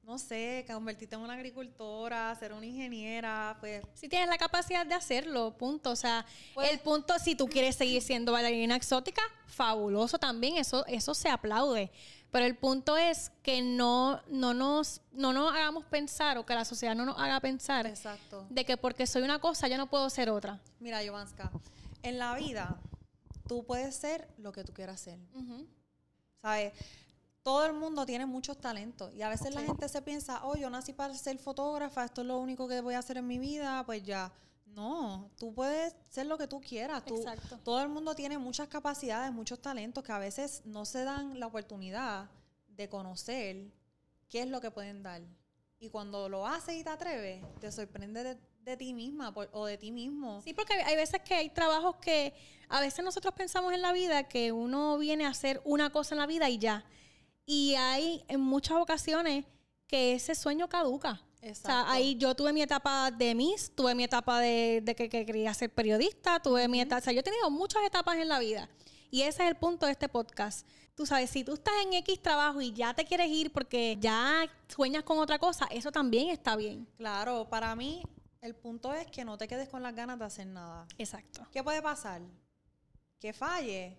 no 0.09 0.17
sé, 0.17 0.65
convertirte 0.67 1.13
en 1.13 1.21
una 1.21 1.35
agricultora, 1.35 2.35
ser 2.39 2.51
una 2.51 2.65
ingeniera, 2.65 3.55
pues 3.59 3.83
Si 3.93 4.09
tienes 4.09 4.27
la 4.27 4.39
capacidad 4.39 4.83
de 4.83 4.95
hacerlo, 4.95 5.55
punto. 5.55 5.91
O 5.91 5.95
sea, 5.95 6.25
Pues- 6.55 6.71
el 6.71 6.79
punto, 6.79 7.13
si 7.19 7.35
tú 7.35 7.47
quieres 7.47 7.75
seguir 7.75 8.01
siendo 8.01 8.31
bailarina 8.31 8.75
exótica, 8.75 9.21
fabuloso 9.45 10.17
también, 10.17 10.57
eso, 10.57 10.83
eso 10.87 11.13
se 11.13 11.29
aplaude. 11.29 11.91
Pero 12.31 12.45
el 12.45 12.57
punto 12.57 12.97
es 12.97 13.31
que 13.43 13.61
no, 13.61 14.19
no, 14.29 14.55
nos, 14.55 15.01
no 15.11 15.31
nos 15.31 15.53
hagamos 15.53 15.85
pensar 15.85 16.39
o 16.39 16.45
que 16.45 16.55
la 16.55 16.65
sociedad 16.65 16.95
no 16.95 17.05
nos 17.05 17.19
haga 17.19 17.39
pensar 17.39 17.85
Exacto. 17.85 18.47
de 18.49 18.65
que 18.65 18.77
porque 18.77 19.05
soy 19.05 19.21
una 19.21 19.37
cosa 19.39 19.67
yo 19.67 19.77
no 19.77 19.91
puedo 19.91 20.09
ser 20.09 20.31
otra. 20.31 20.59
Mira, 20.79 21.01
Jovanska, 21.05 21.51
en 22.01 22.17
la 22.17 22.33
vida 22.35 22.79
tú 23.47 23.63
puedes 23.63 23.95
ser 23.95 24.27
lo 24.39 24.51
que 24.51 24.63
tú 24.63 24.73
quieras 24.73 24.99
ser. 25.01 25.19
¿Sabes? 26.41 26.73
Todo 27.43 27.65
el 27.65 27.73
mundo 27.73 28.05
tiene 28.05 28.25
muchos 28.25 28.57
talentos 28.59 29.13
y 29.13 29.21
a 29.21 29.29
veces 29.29 29.53
la 29.55 29.61
gente 29.61 29.87
se 29.89 30.01
piensa, 30.01 30.45
oh, 30.45 30.55
yo 30.55 30.69
nací 30.69 30.93
para 30.93 31.13
ser 31.15 31.37
fotógrafa, 31.39 32.03
esto 32.05 32.21
es 32.21 32.27
lo 32.27 32.37
único 32.37 32.67
que 32.67 32.81
voy 32.81 32.93
a 32.95 32.99
hacer 32.99 33.17
en 33.17 33.27
mi 33.27 33.39
vida, 33.39 33.83
pues 33.85 34.03
ya. 34.03 34.31
No, 34.67 35.29
tú 35.37 35.53
puedes 35.53 35.95
ser 36.09 36.27
lo 36.27 36.37
que 36.37 36.47
tú 36.47 36.61
quieras. 36.61 37.03
Tú, 37.03 37.17
Exacto. 37.17 37.57
Todo 37.63 37.81
el 37.81 37.89
mundo 37.89 38.13
tiene 38.13 38.37
muchas 38.37 38.67
capacidades, 38.67 39.31
muchos 39.33 39.59
talentos 39.61 40.03
que 40.03 40.11
a 40.11 40.19
veces 40.19 40.61
no 40.65 40.85
se 40.85 41.03
dan 41.03 41.39
la 41.39 41.47
oportunidad 41.47 42.29
de 42.67 42.87
conocer 42.87 43.71
qué 44.29 44.41
es 44.41 44.47
lo 44.47 44.61
que 44.61 44.69
pueden 44.69 45.01
dar. 45.01 45.21
Y 45.79 45.89
cuando 45.89 46.29
lo 46.29 46.45
haces 46.45 46.75
y 46.75 46.83
te 46.83 46.89
atreves, 46.91 47.43
te 47.59 47.71
sorprende 47.71 48.23
de, 48.23 48.37
de 48.61 48.77
ti 48.77 48.93
misma 48.93 49.33
por- 49.33 49.49
o 49.53 49.65
de 49.65 49.77
ti 49.77 49.91
mismo. 49.91 50.41
Sí, 50.43 50.53
porque 50.53 50.73
hay- 50.73 50.81
hay 50.81 50.95
veces 50.97 51.21
que 51.23 51.33
hay 51.33 51.49
trabajos 51.49 51.95
que 51.95 52.33
a 52.69 52.79
veces 52.79 53.03
nosotros 53.03 53.33
pensamos 53.33 53.73
en 53.73 53.81
la 53.81 53.91
vida 53.91 54.27
que 54.27 54.51
uno 54.51 54.97
viene 54.97 55.25
a 55.25 55.29
hacer 55.29 55.61
una 55.65 55.89
cosa 55.89 56.13
en 56.15 56.19
la 56.19 56.27
vida 56.27 56.47
y 56.49 56.59
ya. 56.59 56.85
Y 57.51 57.73
hay 57.73 58.23
en 58.27 58.41
muchas 58.41 58.77
ocasiones 58.77 59.43
que 59.87 60.13
ese 60.13 60.35
sueño 60.35 60.69
caduca. 60.69 61.13
O 61.13 61.39
sea, 61.39 61.49
Exacto. 61.49 61.91
ahí 61.91 62.15
yo 62.15 62.35
tuve 62.35 62.53
mi 62.53 62.61
etapa 62.61 63.09
de 63.09 63.33
Miss, 63.33 63.71
tuve 63.73 63.95
mi 63.95 64.03
etapa 64.03 64.39
de, 64.39 64.81
de 64.83 64.93
que, 64.93 65.09
que 65.09 65.25
quería 65.25 65.51
ser 65.55 65.73
periodista, 65.73 66.39
tuve 66.39 66.67
mi 66.67 66.79
etapa, 66.79 66.99
o 66.99 67.03
sea, 67.03 67.11
yo 67.11 67.21
he 67.21 67.23
tenido 67.23 67.49
muchas 67.49 67.81
etapas 67.83 68.17
en 68.17 68.27
la 68.27 68.37
vida. 68.37 68.69
Y 69.09 69.23
ese 69.23 69.41
es 69.41 69.49
el 69.49 69.55
punto 69.55 69.87
de 69.87 69.93
este 69.93 70.07
podcast. 70.07 70.67
Tú 70.93 71.07
sabes, 71.07 71.31
si 71.31 71.43
tú 71.43 71.55
estás 71.55 71.73
en 71.83 71.93
X 71.93 72.21
trabajo 72.21 72.61
y 72.61 72.71
ya 72.71 72.93
te 72.93 73.03
quieres 73.03 73.29
ir 73.29 73.51
porque 73.51 73.97
ya 73.99 74.45
sueñas 74.67 75.01
con 75.01 75.17
otra 75.17 75.39
cosa, 75.39 75.65
eso 75.71 75.91
también 75.91 76.29
está 76.29 76.55
bien. 76.55 76.87
Claro, 76.97 77.49
para 77.49 77.75
mí 77.75 78.03
el 78.41 78.53
punto 78.53 78.93
es 78.93 79.07
que 79.07 79.25
no 79.25 79.39
te 79.39 79.47
quedes 79.47 79.69
con 79.69 79.81
las 79.81 79.95
ganas 79.95 80.19
de 80.19 80.25
hacer 80.25 80.45
nada. 80.45 80.85
Exacto. 80.99 81.47
¿Qué 81.51 81.63
puede 81.63 81.81
pasar? 81.81 82.21
Que 83.19 83.33
falle 83.33 83.97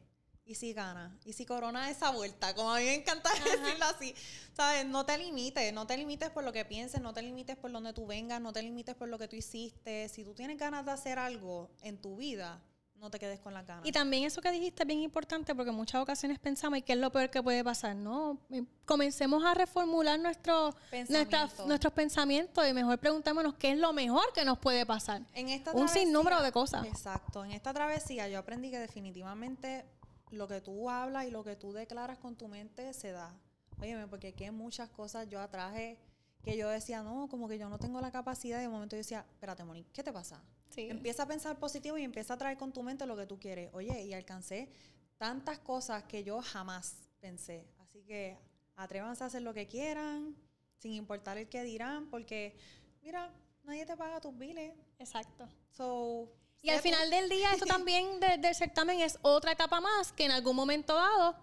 y 0.51 0.57
si 0.57 0.73
gana. 0.73 1.17
Y 1.25 1.33
si 1.33 1.47
corona 1.47 1.91
esa 1.91 2.11
vuelta, 2.11 2.57
como 2.57 2.73
a 2.73 2.79
mí 2.79 2.85
me 2.85 2.95
encanta 2.97 3.31
decirlo 3.45 3.85
así. 3.85 4.13
¿Sabes? 4.53 4.85
No 4.85 5.07
te 5.07 5.17
limites, 5.17 5.73
no 5.73 5.87
te 5.87 5.97
limites 5.97 6.29
por 6.31 6.43
lo 6.43 6.53
que 6.53 6.65
pienses, 6.65 7.01
no 7.01 7.15
te 7.15 7.23
limites 7.23 7.57
por 7.57 7.71
donde 7.71 7.93
tú 7.93 8.05
vengas, 8.05 8.41
no 8.41 8.53
te 8.53 8.61
limites 8.61 8.97
por 8.97 9.09
lo 9.09 9.17
que 9.17 9.29
tú 9.29 9.37
hiciste. 9.37 10.09
Si 10.09 10.25
tú 10.25 10.35
tienes 10.35 10.59
ganas 10.59 10.85
de 10.85 10.91
hacer 10.91 11.21
algo 11.21 11.71
en 11.83 11.99
tu 11.99 12.17
vida, 12.17 12.61
no 12.97 13.13
te 13.13 13.21
quedes 13.21 13.39
con 13.39 13.55
la 13.55 13.63
ganas. 13.63 13.87
Y 13.87 13.93
también 13.93 14.25
eso 14.25 14.43
que 14.43 14.51
dijiste 14.51 14.83
es 14.83 14.87
bien 14.89 14.99
importante 14.99 15.55
porque 15.55 15.71
en 15.71 15.77
muchas 15.77 16.03
ocasiones 16.03 16.41
pensamos, 16.41 16.81
¿y 16.81 16.83
qué 16.83 16.95
es 16.95 16.99
lo 16.99 17.13
peor 17.13 17.31
que 17.31 17.41
puede 17.41 17.63
pasar? 17.63 17.95
No, 17.95 18.37
comencemos 18.85 19.45
a 19.45 19.55
reformular 19.55 20.19
nuestro, 20.19 20.75
nuestros 21.65 21.93
pensamientos 21.93 22.69
y 22.69 22.73
mejor 22.73 22.99
preguntémonos 22.99 23.55
qué 23.55 23.71
es 23.71 23.79
lo 23.79 23.93
mejor 23.93 24.33
que 24.35 24.45
nos 24.45 24.59
puede 24.59 24.85
pasar. 24.85 25.23
En 25.33 25.49
esta 25.49 25.71
Un 25.71 25.89
sinnúmero 25.89 26.43
de 26.43 26.51
cosas. 26.51 26.85
Exacto. 26.87 27.45
En 27.45 27.53
esta 27.53 27.73
travesía 27.73 28.29
yo 28.29 28.41
aprendí 28.41 28.73
que 28.73 28.81
definitivamente 28.81 29.87
lo 30.31 30.49
que 30.49 30.61
tú 30.61 30.88
hablas 30.90 31.27
y 31.27 31.31
lo 31.31 31.45
que 31.45 31.57
tú 31.57 31.73
declaras 31.73 32.19
con 32.19 32.37
tu 32.37 32.49
mente 32.49 32.93
se 32.93 33.12
da. 33.12 33.35
Óyeme, 33.81 34.07
porque 34.07 34.29
aquí 34.29 34.45
hay 34.45 34.51
muchas 34.51 34.90
cosas 34.90 35.29
yo 35.29 35.40
atraje 35.40 35.99
que 36.43 36.57
yo 36.57 36.69
decía, 36.69 37.03
no, 37.03 37.29
como 37.29 37.49
que 37.49 37.59
yo 37.59 37.69
no 37.69 37.79
tengo 37.79 38.01
la 38.01 38.11
capacidad. 38.11 38.59
Y 38.59 38.62
de 38.62 38.69
momento 38.69 38.97
yo 38.97 38.99
decía, 38.99 39.27
espérate, 39.31 39.64
Monique, 39.64 39.90
¿qué 39.93 40.03
te 40.03 40.12
pasa? 40.12 40.43
Empieza 40.77 41.25
a 41.25 41.27
pensar 41.27 41.59
positivo 41.59 41.99
y 41.99 42.05
empieza 42.05 42.35
a 42.35 42.38
traer 42.38 42.57
con 42.57 42.73
tu 42.73 42.83
mente 42.83 43.07
lo 43.07 43.16
que 43.16 43.27
tú 43.27 43.38
quieres. 43.38 43.71
Oye, 43.75 44.05
y 44.05 44.14
alcancé 44.14 44.71
tantas 45.19 45.59
cosas 45.59 46.05
que 46.05 46.25
yo 46.25 46.40
jamás 46.40 47.11
pensé. 47.21 47.66
Así 47.79 48.03
que 48.03 48.38
atrévanse 48.77 49.25
a 49.25 49.27
hacer 49.27 49.43
lo 49.43 49.53
que 49.53 49.66
quieran, 49.66 50.37
sin 50.79 50.93
importar 50.93 51.37
el 51.37 51.49
que 51.49 51.62
dirán, 51.62 52.09
porque, 52.09 52.57
mira, 53.03 53.31
nadie 53.64 53.85
te 53.85 53.97
paga 53.97 54.21
tus 54.21 54.37
biles. 54.38 54.73
Exacto. 54.99 55.49
So, 55.71 56.33
y 56.62 56.70
al 56.70 56.81
final 56.81 57.11
del 57.11 57.29
día, 57.29 57.53
eso 57.55 57.66
también 57.66 58.20
del 58.20 58.55
certamen 58.55 59.01
es 59.01 59.18
otra 59.23 59.55
capa 59.55 59.81
más 59.81 60.12
que 60.12 60.25
en 60.25 60.31
algún 60.31 60.57
momento 60.57 60.94
dado 60.94 61.37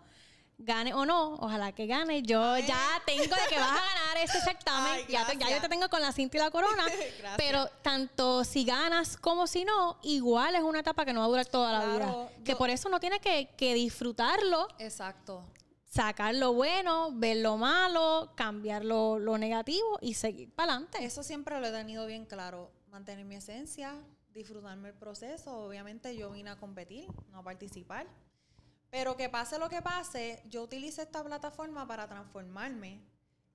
gane 0.58 0.94
o 0.94 1.06
no, 1.06 1.36
ojalá 1.36 1.72
que 1.72 1.86
gane. 1.86 2.24
Yo 2.24 2.58
ya 2.58 3.02
tengo 3.06 3.24
de 3.24 3.48
que 3.50 3.60
vas 3.60 3.72
a 3.72 4.00
ganar 4.00 4.18
ese 4.24 4.42
certamen. 4.42 5.08
ya, 5.08 5.26
yo 5.50 5.62
te 5.62 5.70
tengo 5.70 5.90
con 5.90 6.02
la 6.02 6.12
cinta 6.12 6.38
y 6.38 6.40
la 6.40 6.52
corona. 6.52 6.86
pero 7.38 7.68
tanto 7.82 8.44
si 8.44 8.66
ganas 8.66 9.18
como 9.18 9.48
si 9.48 9.66
no, 9.66 10.00
igual 10.04 10.56
es 10.56 10.64
una 10.64 10.80
etapa 10.80 11.06
que 11.06 11.14
no 11.14 11.20
va 11.20 11.26
a 11.26 11.30
durar 11.30 11.46
toda 11.46 11.72
la 11.72 11.86
vida. 11.94 12.30
Que 12.44 12.56
por 12.56 12.70
eso 12.70 12.90
no 12.90 13.00
tienes 13.00 13.20
que, 13.20 13.50
que 13.56 13.74
disfrutarlo. 13.74 14.68
Exacto. 14.80 15.44
Sacar 15.86 16.36
lo 16.36 16.54
bueno, 16.54 17.12
ver 17.14 17.38
lo 17.38 17.58
malo, 17.58 18.34
cambiar 18.36 18.84
lo, 18.84 19.20
lo 19.20 19.38
negativo 19.38 19.98
y 20.02 20.16
seguir 20.16 20.52
para 20.54 20.74
adelante. 20.74 21.04
Eso 21.04 21.24
siempre 21.24 21.60
lo 21.60 21.68
he 21.68 21.72
tenido 21.72 22.06
bien 22.06 22.26
claro. 22.26 22.72
Mantener 22.90 23.26
mi 23.26 23.36
esencia, 23.36 23.96
disfrutarme 24.38 24.90
el 24.90 24.96
proceso. 24.96 25.52
Obviamente 25.66 26.16
yo 26.16 26.32
vine 26.32 26.52
a 26.52 26.56
competir, 26.58 27.08
no 27.32 27.40
a 27.40 27.44
participar 27.44 28.08
pero 28.90 29.18
que 29.18 29.30
pase 29.30 29.60
lo 29.60 29.70
que 29.70 29.82
pase, 29.82 30.42
yo 30.50 30.64
utilizo 30.64 31.02
esta 31.02 31.24
plataforma 31.24 31.86
para 31.88 32.08
transformarme 32.08 33.02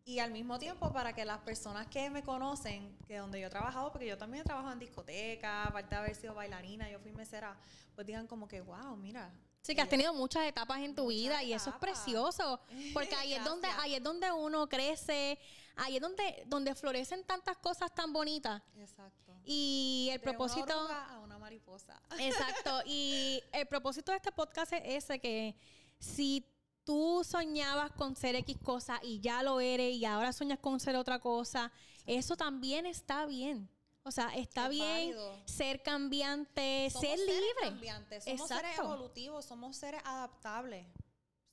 y 0.04 0.18
al 0.18 0.32
mismo 0.32 0.58
tiempo 0.58 0.92
para 0.92 1.14
que 1.14 1.24
las 1.24 1.38
personas 1.38 1.86
que 1.86 2.10
me 2.10 2.22
conocen, 2.22 2.96
que 3.06 3.18
donde 3.18 3.40
yo 3.40 3.46
he 3.46 3.50
trabajado, 3.50 3.90
porque 3.92 4.06
yo 4.06 4.18
también 4.18 4.42
he 4.42 4.44
trabajado 4.44 4.72
en 4.72 4.80
discoteca, 4.80 5.64
aparte 5.64 5.94
de 5.94 6.00
haber 6.00 6.14
sido 6.16 6.34
bailarina, 6.34 6.90
yo 6.90 6.98
fui 6.98 7.12
mesera, 7.12 7.56
pues 7.94 8.06
digan 8.06 8.26
como 8.26 8.48
que, 8.48 8.60
wow, 8.60 8.96
mira, 8.96 9.32
Sí, 9.62 9.76
que 9.76 9.80
has 9.80 9.88
tenido 9.88 10.12
muchas 10.12 10.44
etapas 10.44 10.80
en 10.80 10.92
tu 10.92 11.06
vida 11.06 11.40
y 11.44 11.52
eso 11.52 11.70
es 11.70 11.76
precioso, 11.76 12.60
porque 12.94 13.14
ahí 13.14 13.32
es 13.32 13.44
donde 13.44 13.68
ahí 13.68 13.94
es 13.94 14.02
donde 14.02 14.30
uno 14.32 14.68
crece, 14.68 15.38
ahí 15.76 15.96
es 15.96 16.02
donde 16.02 16.42
donde 16.46 16.74
florecen 16.74 17.22
tantas 17.24 17.58
cosas 17.58 17.94
tan 17.94 18.12
bonitas. 18.12 18.60
Exacto. 18.76 19.31
Y 19.44 20.08
el 20.12 20.20
propósito 20.20 20.84
una 20.84 21.14
a 21.14 21.18
una 21.20 21.38
mariposa. 21.38 22.00
Exacto, 22.18 22.80
y 22.86 23.42
el 23.52 23.66
propósito 23.66 24.12
de 24.12 24.18
este 24.18 24.32
podcast 24.32 24.72
es 24.72 25.04
ese 25.04 25.20
que 25.20 25.56
si 25.98 26.46
tú 26.84 27.22
soñabas 27.24 27.92
con 27.92 28.16
ser 28.16 28.34
X 28.36 28.56
cosa 28.62 29.00
y 29.02 29.20
ya 29.20 29.42
lo 29.42 29.60
eres 29.60 29.94
y 29.94 30.04
ahora 30.04 30.32
sueñas 30.32 30.58
con 30.58 30.80
ser 30.80 30.96
otra 30.96 31.18
cosa, 31.18 31.72
eso 32.06 32.36
también 32.36 32.86
está 32.86 33.26
bien. 33.26 33.68
O 34.04 34.10
sea, 34.10 34.34
está 34.34 34.68
bien 34.68 35.14
ser 35.44 35.82
cambiante, 35.82 36.90
ser 36.90 37.18
libre. 37.18 37.62
Cambiantes. 37.62 38.24
Somos 38.24 38.48
seres 38.48 38.78
evolutivos, 38.78 39.44
somos 39.44 39.76
seres 39.76 40.02
adaptables. 40.04 40.86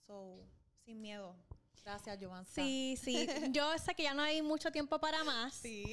So, 0.08 0.40
sin 0.84 1.00
miedo. 1.00 1.36
Gracias, 1.84 2.20
Joan. 2.22 2.46
Sí, 2.46 2.98
sí. 3.02 3.28
Yo 3.52 3.78
sé 3.78 3.96
que 3.96 4.04
ya 4.04 4.14
no 4.14 4.22
hay 4.22 4.42
mucho 4.42 4.72
tiempo 4.72 5.00
para 5.00 5.24
más. 5.24 5.54
Sí. 5.54 5.84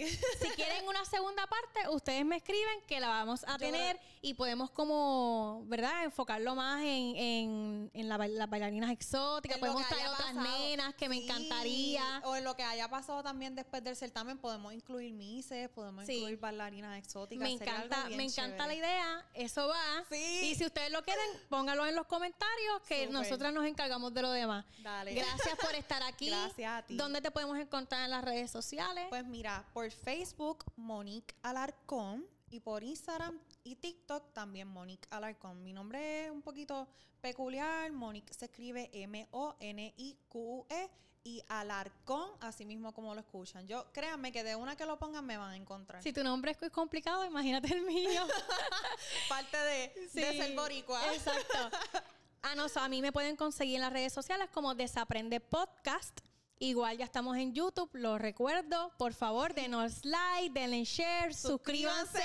Si 0.40 0.48
quieren 0.50 0.86
una 0.86 1.04
segunda 1.04 1.46
parte, 1.46 1.88
ustedes 1.90 2.24
me 2.24 2.36
escriben 2.36 2.80
que 2.86 3.00
la 3.00 3.08
vamos 3.08 3.44
a 3.46 3.56
tener 3.58 3.98
y 4.20 4.34
podemos 4.34 4.70
como, 4.70 5.62
¿verdad? 5.66 6.04
Enfocarlo 6.04 6.54
más 6.54 6.82
en, 6.82 7.90
en, 7.92 8.08
las 8.08 8.50
bailarinas 8.50 8.90
exóticas. 8.90 9.58
podemos 9.58 9.86
traer 9.88 10.08
otras 10.08 10.34
nenas 10.34 10.94
que 10.94 11.08
me 11.08 11.16
encantaría. 11.16 12.20
O 12.24 12.36
en 12.36 12.44
lo 12.44 12.56
que 12.56 12.62
haya 12.62 12.88
pasado 12.88 13.22
también 13.22 13.54
después 13.54 13.82
del 13.84 13.96
certamen, 13.96 14.38
podemos 14.38 14.72
incluir 14.74 15.12
mises, 15.12 15.68
podemos 15.70 16.08
incluir 16.08 16.38
bailarinas 16.38 16.98
exóticas. 16.98 17.42
Me 17.42 17.52
encanta, 17.52 18.08
me 18.10 18.24
encanta 18.24 18.66
la 18.66 18.74
idea. 18.74 19.24
Eso 19.34 19.68
va. 19.68 20.04
Sí. 20.10 20.50
Y 20.50 20.54
si 20.56 20.66
ustedes 20.66 20.90
lo 20.90 21.02
quieren, 21.04 21.26
pónganlo 21.48 21.86
en 21.86 21.94
los 21.94 22.06
comentarios 22.06 22.82
que 22.88 23.06
nosotras 23.06 23.52
nos 23.52 23.64
encargamos 23.64 24.12
de 24.12 24.22
lo 24.22 24.30
demás. 24.30 24.64
Dale. 24.82 25.14
Gracias 25.14 25.56
por 25.58 25.74
estar 25.76 26.02
aquí. 26.02 26.28
Gracias 26.28 26.72
a 26.72 26.82
ti. 26.82 26.96
¿Dónde 26.96 27.20
te 27.20 27.30
podemos 27.30 27.58
encontrar 27.58 28.04
en 28.04 28.10
las 28.10 28.24
redes 28.24 28.50
sociales? 28.50 29.06
Pues 29.08 29.24
mira, 29.24 29.64
por 29.72 29.90
Facebook, 29.90 30.64
Monique 30.76 31.34
Alarcón. 31.42 32.26
Y 32.48 32.60
por 32.60 32.84
Instagram 32.84 33.40
y 33.64 33.74
TikTok 33.74 34.32
también 34.32 34.68
Monique 34.68 35.08
Alarcón. 35.10 35.64
Mi 35.64 35.72
nombre 35.72 36.26
es 36.26 36.30
un 36.30 36.42
poquito 36.42 36.86
peculiar. 37.20 37.90
Monique 37.90 38.32
se 38.32 38.44
escribe 38.44 38.88
M-O-N-I-Q-E 38.92 40.90
y 41.24 41.42
Alarcón, 41.48 42.30
así 42.40 42.64
mismo 42.64 42.92
como 42.92 43.12
lo 43.12 43.20
escuchan. 43.20 43.66
Yo, 43.66 43.84
créanme 43.92 44.30
que 44.30 44.44
de 44.44 44.54
una 44.54 44.76
que 44.76 44.86
lo 44.86 44.96
pongan 44.96 45.26
me 45.26 45.36
van 45.36 45.50
a 45.50 45.56
encontrar. 45.56 46.00
Si 46.00 46.12
tu 46.12 46.22
nombre 46.22 46.56
es 46.58 46.70
complicado, 46.70 47.24
imagínate 47.24 47.74
el 47.74 47.82
mío. 47.82 48.24
Parte 49.28 49.56
de, 49.56 50.08
de 50.12 50.38
ser 50.38 50.54
boricua. 50.54 51.00
Exacto. 51.12 51.70
Ah, 52.48 52.54
no, 52.54 52.66
a 52.80 52.88
mí 52.88 53.02
me 53.02 53.10
pueden 53.10 53.34
conseguir 53.34 53.74
en 53.74 53.80
las 53.80 53.92
redes 53.92 54.12
sociales 54.12 54.48
como 54.52 54.76
Desaprende 54.76 55.40
Podcast. 55.40 56.20
Igual 56.60 56.96
ya 56.96 57.04
estamos 57.04 57.36
en 57.36 57.52
YouTube, 57.52 57.90
lo 57.94 58.18
recuerdo. 58.18 58.92
Por 58.98 59.14
favor, 59.14 59.52
denos 59.52 60.04
like, 60.04 60.56
denle 60.56 60.84
share, 60.84 61.34
suscríbanse. 61.34 62.22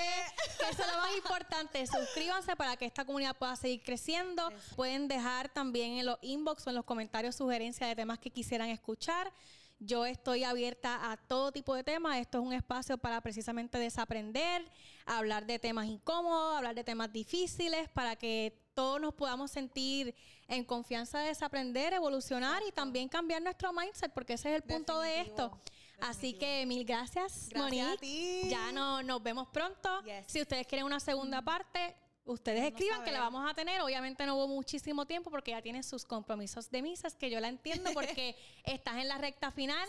eso 0.69 0.83
es 0.83 0.93
lo 0.93 0.97
más 1.01 1.17
importante. 1.17 1.87
Suscríbanse 1.87 2.55
para 2.55 2.77
que 2.77 2.85
esta 2.85 3.03
comunidad 3.03 3.35
pueda 3.35 3.55
seguir 3.55 3.81
creciendo. 3.81 4.47
Pueden 4.75 5.07
dejar 5.07 5.49
también 5.49 5.93
en 5.93 6.05
los 6.05 6.19
inbox 6.21 6.67
o 6.67 6.69
en 6.69 6.75
los 6.75 6.85
comentarios 6.85 7.35
sugerencias 7.35 7.89
de 7.89 7.95
temas 7.95 8.19
que 8.19 8.29
quisieran 8.29 8.69
escuchar. 8.69 9.33
Yo 9.79 10.05
estoy 10.05 10.43
abierta 10.43 11.11
a 11.11 11.17
todo 11.17 11.51
tipo 11.51 11.73
de 11.73 11.83
temas. 11.83 12.19
Esto 12.19 12.37
es 12.39 12.45
un 12.45 12.53
espacio 12.53 12.99
para 12.99 13.21
precisamente 13.21 13.79
desaprender, 13.79 14.69
hablar 15.07 15.47
de 15.47 15.57
temas 15.57 15.87
incómodos, 15.87 16.57
hablar 16.57 16.75
de 16.75 16.83
temas 16.83 17.11
difíciles, 17.11 17.89
para 17.89 18.15
que 18.15 18.60
todos 18.73 18.99
nos 18.99 19.13
podamos 19.13 19.51
sentir 19.51 20.15
en 20.47 20.63
confianza 20.63 21.19
de 21.19 21.27
desaprender, 21.27 21.93
evolucionar 21.93 22.61
y 22.67 22.71
también 22.71 23.07
cambiar 23.07 23.41
nuestro 23.41 23.71
mindset, 23.73 24.11
porque 24.11 24.33
ese 24.33 24.49
es 24.49 24.55
el 24.55 24.63
punto 24.63 24.99
de 24.99 25.21
esto. 25.21 25.51
Así 25.99 26.33
que 26.33 26.65
mil 26.65 26.83
gracias, 26.83 27.49
Monique. 27.55 28.47
Ya 28.49 28.71
no, 28.71 29.03
nos 29.03 29.21
vemos 29.21 29.47
pronto. 29.49 30.01
Si 30.27 30.41
ustedes 30.41 30.65
quieren 30.67 30.85
una 30.85 30.99
segunda 30.99 31.41
parte, 31.41 31.95
Ustedes 32.23 32.63
escriban 32.63 33.03
que 33.03 33.11
la 33.11 33.19
vamos 33.19 33.49
a 33.49 33.53
tener. 33.53 33.81
Obviamente 33.81 34.25
no 34.25 34.35
hubo 34.35 34.47
muchísimo 34.47 35.05
tiempo 35.05 35.31
porque 35.31 35.51
ya 35.51 35.61
tienen 35.61 35.83
sus 35.83 36.05
compromisos 36.05 36.69
de 36.69 36.81
misas, 36.81 37.15
que 37.15 37.31
yo 37.31 37.39
la 37.39 37.47
entiendo 37.47 37.89
porque 37.93 38.35
estás 38.63 38.97
en 38.97 39.07
la 39.07 39.17
recta 39.17 39.51
final. 39.51 39.87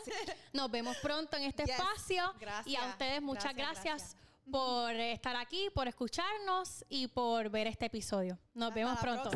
Nos 0.52 0.70
vemos 0.70 0.96
pronto 0.98 1.36
en 1.36 1.44
este 1.44 1.64
espacio. 1.64 2.34
Y 2.64 2.76
a 2.76 2.86
ustedes 2.88 3.20
muchas 3.20 3.54
gracias, 3.54 4.16
por 4.50 4.92
estar 4.94 5.36
aquí, 5.36 5.68
por 5.74 5.88
escucharnos 5.88 6.84
y 6.88 7.08
por 7.08 7.50
ver 7.50 7.66
este 7.66 7.86
episodio. 7.86 8.38
Nos 8.54 8.74
vemos 8.74 8.98
pronto. 8.98 9.30